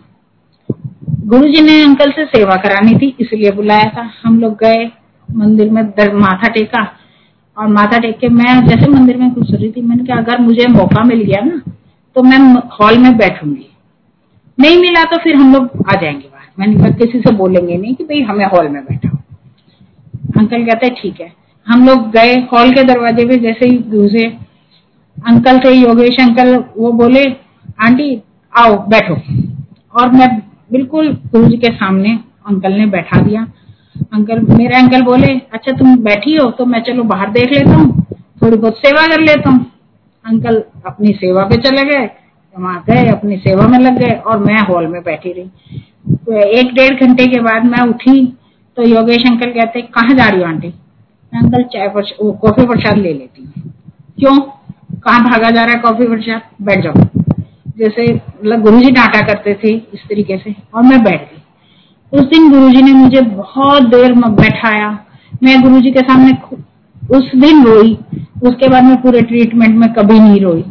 गुरु 1.27 1.47
जी 1.47 1.61
ने 1.61 1.81
अंकल 1.83 2.11
से 2.11 2.25
सेवा 2.27 2.55
करानी 2.57 2.95
थी, 2.95 3.15
इसलिए 3.19 3.51
बुलाया 3.51 3.89
था। 3.89 4.09
हम 4.23 4.39
लोग 4.39 4.53
गए, 4.59 4.85
मंदिर 5.29 5.69
में 5.71 5.81
माथा 6.15 6.47
टेका, 6.49 6.83
और 7.57 7.67
माथा 7.69 7.97
टेक 7.99 8.17
के 8.19 8.29
मैं 8.29 8.59
जैसे 8.67 8.89
मंदिर 8.91 9.17
में 9.17 9.29
घुस 9.31 9.51
रही 9.51 9.71
थी, 9.71 9.81
मैंने 9.81 10.03
कहा, 10.03 10.17
अगर 10.17 10.41
मुझे 10.41 10.67
मौका 10.69 11.03
मिल 11.05 11.23
गया 11.23 11.41
ना 11.45 11.61
तो 12.15 12.23
मैं 12.23 12.39
हॉल 12.71 12.97
में 12.97 13.17
बैठूँगी। 13.17 13.65
नहीं 14.57 14.77
मिला 14.77 15.03
तो 15.05 15.17
फिर 15.17 15.35
हम 15.35 15.53
लोग 15.53 15.83
आ 15.87 15.99
जाएँगे 16.01 16.27
बाहर। 16.27 16.47
मैंने 16.59 16.75
कहा, 16.75 16.89
किसी 16.97 17.19
से 17.19 17.31
बोलेंगे 17.33 17.77
नहीं 17.77 17.93
कि 17.95 18.03
भाई 18.03 18.21
हमें 18.23 18.45
हॉल 18.47 18.69
में 18.69 18.83
बैठा 18.83 19.09
अंकल 20.37 20.65
कहते, 20.65 20.89
ठीक 20.91 21.21
है। 21.21 21.33
हम 21.69 21.85
लोग 21.85 22.09
गए 22.11 22.35
हॉल 22.53 22.71
के 22.73 22.83
दरवाजे 22.83 23.25
पे 23.27 23.37
जैसे 23.39 23.65
ही 23.65 23.77
घुसे, 23.77 24.25
अंकल 25.17 25.59
थे 25.59 25.71
योगेश 25.71 26.19
अंकल, 26.19 26.55
वो 26.77 26.91
बोले, 26.93 27.23
आंटी, 27.79 28.21
आओ, 28.53 28.77
बैठो। 28.87 29.15
और 29.93 30.11
मैं 30.11 30.27
बिल्कुल 30.71 31.11
गुरु 31.31 31.57
के 31.57 31.71
सामने 31.73 32.17
अंकल 32.47 32.73
ने 32.73 32.85
बैठा 32.87 33.21
दिया। 33.21 33.41
अंकल, 34.13 34.39
मेरे 34.49 34.75
अंकल 34.75 35.01
बोले 35.03 35.27
अच्छा 35.53 35.71
तुम 35.71 35.95
बैठी 36.03 36.35
हो 36.35 36.49
तो 36.51 36.65
मैं 36.65 36.81
चलो 36.83 37.03
बाहर 37.05 37.29
देख 37.31 37.51
लेता 37.51 37.75
हूँ, 37.75 38.05
थोड़ी 38.41 38.57
बहुत 38.57 38.77
सेवा 38.77 39.05
कर 39.07 39.21
लेता 39.21 39.49
हूँ। 39.49 39.65
अंकल 40.25 40.63
अपनी 40.85 41.13
सेवा 41.15 41.43
पे 41.45 41.57
चले 41.59 41.83
गए 41.85 42.09
वहाँ 42.55 42.83
गए, 42.87 43.05
अपनी 43.07 43.37
सेवा 43.37 43.67
में 43.67 43.77
लग 43.79 43.97
गए 43.99 44.13
और 44.17 44.39
मैं 44.39 44.59
हॉल 44.67 44.87
में 44.87 45.01
बैठी 45.03 45.31
रही। 45.31 45.79
तो 46.15 46.41
एक 46.51 46.73
डेढ़ 46.73 46.99
घंटे 46.99 47.25
के 47.27 47.39
बाद 47.41 47.65
मैं 47.65 47.87
उठी 47.89 48.25
तो 48.77 48.83
योगेश 48.85 49.23
अंकल 49.27 49.51
कहते, 49.51 49.81
कहाँ 49.81 50.15
जा 50.15 50.27
रही 50.27 50.41
हो, 50.41 50.47
आंटी? 50.47 50.73
अंकल 51.33 51.63
चाय 51.63 51.87
कॉफ़ी 51.87 52.65
प्रसाद 52.65 52.97
ले 52.97 53.13
लेती 53.13 53.43
हूँ। 53.43 53.71
क्यों? 54.19 54.37
कहाँ 54.95 55.23
भागा 55.23 55.49
जा 55.49 55.63
रहा 55.63 55.75
है 55.75 55.79
कॉफ़ी 55.79 56.07
प्रसाद? 56.07 56.41
बैठ 56.61 56.83
जाओ। 56.83 56.93
जैसे 57.77 58.13
मतलब 58.13 58.61
गुरु 58.61 58.79
जी 58.79 58.91
डांटा 58.91 59.21
करते 59.21 59.53
थे 59.53 59.73
इस 59.93 60.03
तरीके 60.09 60.37
से, 60.37 60.55
और 60.75 60.83
मैं 60.83 61.03
बैठ 61.03 61.21
गई। 61.21 61.41
उस 62.13 62.25
दिन 62.25 62.49
गुरुजी 62.51 62.81
ने 62.81 62.93
मुझे 62.93 63.21
बहुत 63.21 63.83
देर 63.83 64.13
में 64.13 64.35
बैठाया। 64.35 64.89
मैं 65.43 65.61
गुरुजी 65.61 65.91
के 65.91 65.99
सामने 65.99 66.31
उस 67.17 67.31
दिन 67.35 67.63
रोई, 67.65 67.93
उसके 68.43 68.69
बाद 68.69 68.83
मैं 68.83 69.01
पूरे 69.01 69.21
ट्रीटमेंट 69.21 69.75
में 69.75 69.93
कभी 69.93 70.19
नहीं 70.19 70.41
रोई। 70.41 70.63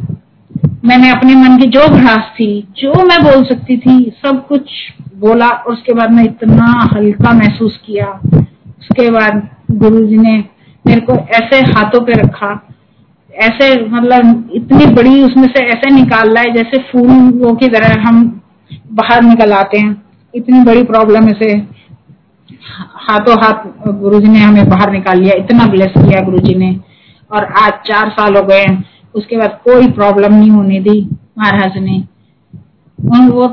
मैंने 0.85 1.09
अपने 1.11 1.35
मन 1.35 1.57
की 1.57 1.67
जो 1.67 1.87
भड़ास 1.87 2.31
थी, 2.35 2.67
जो 2.77 2.93
मैं 3.05 3.21
बोल 3.23 3.43
सकती 3.43 3.77
थी, 3.77 3.97
सब 4.25 4.47
कुछ 4.47 4.71
बोला, 5.15 5.47
और 5.47 5.73
उसके 5.73 5.93
बाद 5.93 6.11
मैं 6.11 6.23
इतना 6.23 6.89
हल्का 6.95 7.33
महसूस 7.33 7.79
किया। 7.85 8.07
उसके 8.79 9.09
बाद 9.11 9.49
गुरुजी 9.71 10.17
ने 10.17 10.37
मेरे 10.85 11.01
को 11.01 11.15
ऐसे 11.35 11.57
हाथों 11.71 12.01
पे 12.05 12.13
रखा, 12.13 12.51
ऐसे 13.33 13.73
मतलब 13.85 14.49
इतनी 14.53 14.85
बड़ी 14.93 15.21
उसमें 15.23 15.47
से 15.47 15.63
ऐसे 15.67 15.93
निकाल 15.95 16.29
रहा 16.29 16.43
है 16.43 16.53
जैसे 16.53 16.77
फूलों 16.83 17.53
की 17.55 17.67
तरह 17.69 18.01
हम 18.07 18.23
बाहर 18.93 19.23
निकल 19.23 19.53
आते 19.53 19.79
हैं। 19.79 19.95
इतनी 20.33 20.63
बड़ी 20.63 20.83
प्रॉब्लम 20.85 21.31
से 21.33 21.51
हाथों 23.01 23.35
हाथ 23.35 23.65
गुरु 23.99 24.19
जी 24.19 24.27
ने 24.27 24.39
हमें 24.39 24.69
बाहर 24.69 24.91
निकाल 24.91 25.19
लिया, 25.19 25.33
इतना 25.37 25.65
ब्लेस 25.67 25.93
किया 25.97 26.21
गुरुजी 26.21 26.55
ने। 26.55 26.75
और 27.31 27.45
आज 27.59 27.73
चार 27.85 28.09
साल 28.09 28.35
हो 28.35 28.43
गए 28.43 28.65
उसके 29.15 29.37
बाद 29.37 29.59
कोई 29.65 29.87
प्रॉब्लम 29.91 30.33
नहीं 30.33 30.49
होने 30.51 30.79
दी 30.79 30.99
महाराज 31.37 31.77
ने। 31.77 31.97
उन 32.99 33.29
वो, 33.29 33.45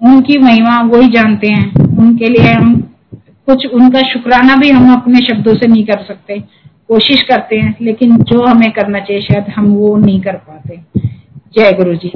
उनकी 0.00 0.38
महिमा 0.38 0.80
वो 0.84 1.00
ही 1.00 1.08
जानते 1.10 1.52
हैं, 1.52 1.96
उनके 1.98 2.28
लिए 2.28 2.52
हम 2.52 2.72
कुछ 3.46 3.66
उनका 3.66 4.00
शुक्राना 4.00 4.56
भी 4.56 4.70
हम 4.70 4.92
अपने 4.92 5.18
शब्दों 5.18 5.54
से 5.54 5.66
नहीं 5.66 5.84
कर 5.84 6.02
सकते। 6.02 6.38
कोशिश 6.88 7.22
करते 7.22 7.56
हैं, 7.56 7.76
लेकिन 7.82 8.16
जो 8.16 8.44
हमें 8.46 8.72
करना 8.72 8.98
चाहिए, 8.98 9.22
शायद 9.22 9.44
हम 9.56 9.66
वो 9.66 9.96
नहीं 9.96 10.20
कर 10.20 10.32
पाते। 10.32 10.80
जय 11.54 11.72
गुरु 11.72 11.94
जी 11.94 12.12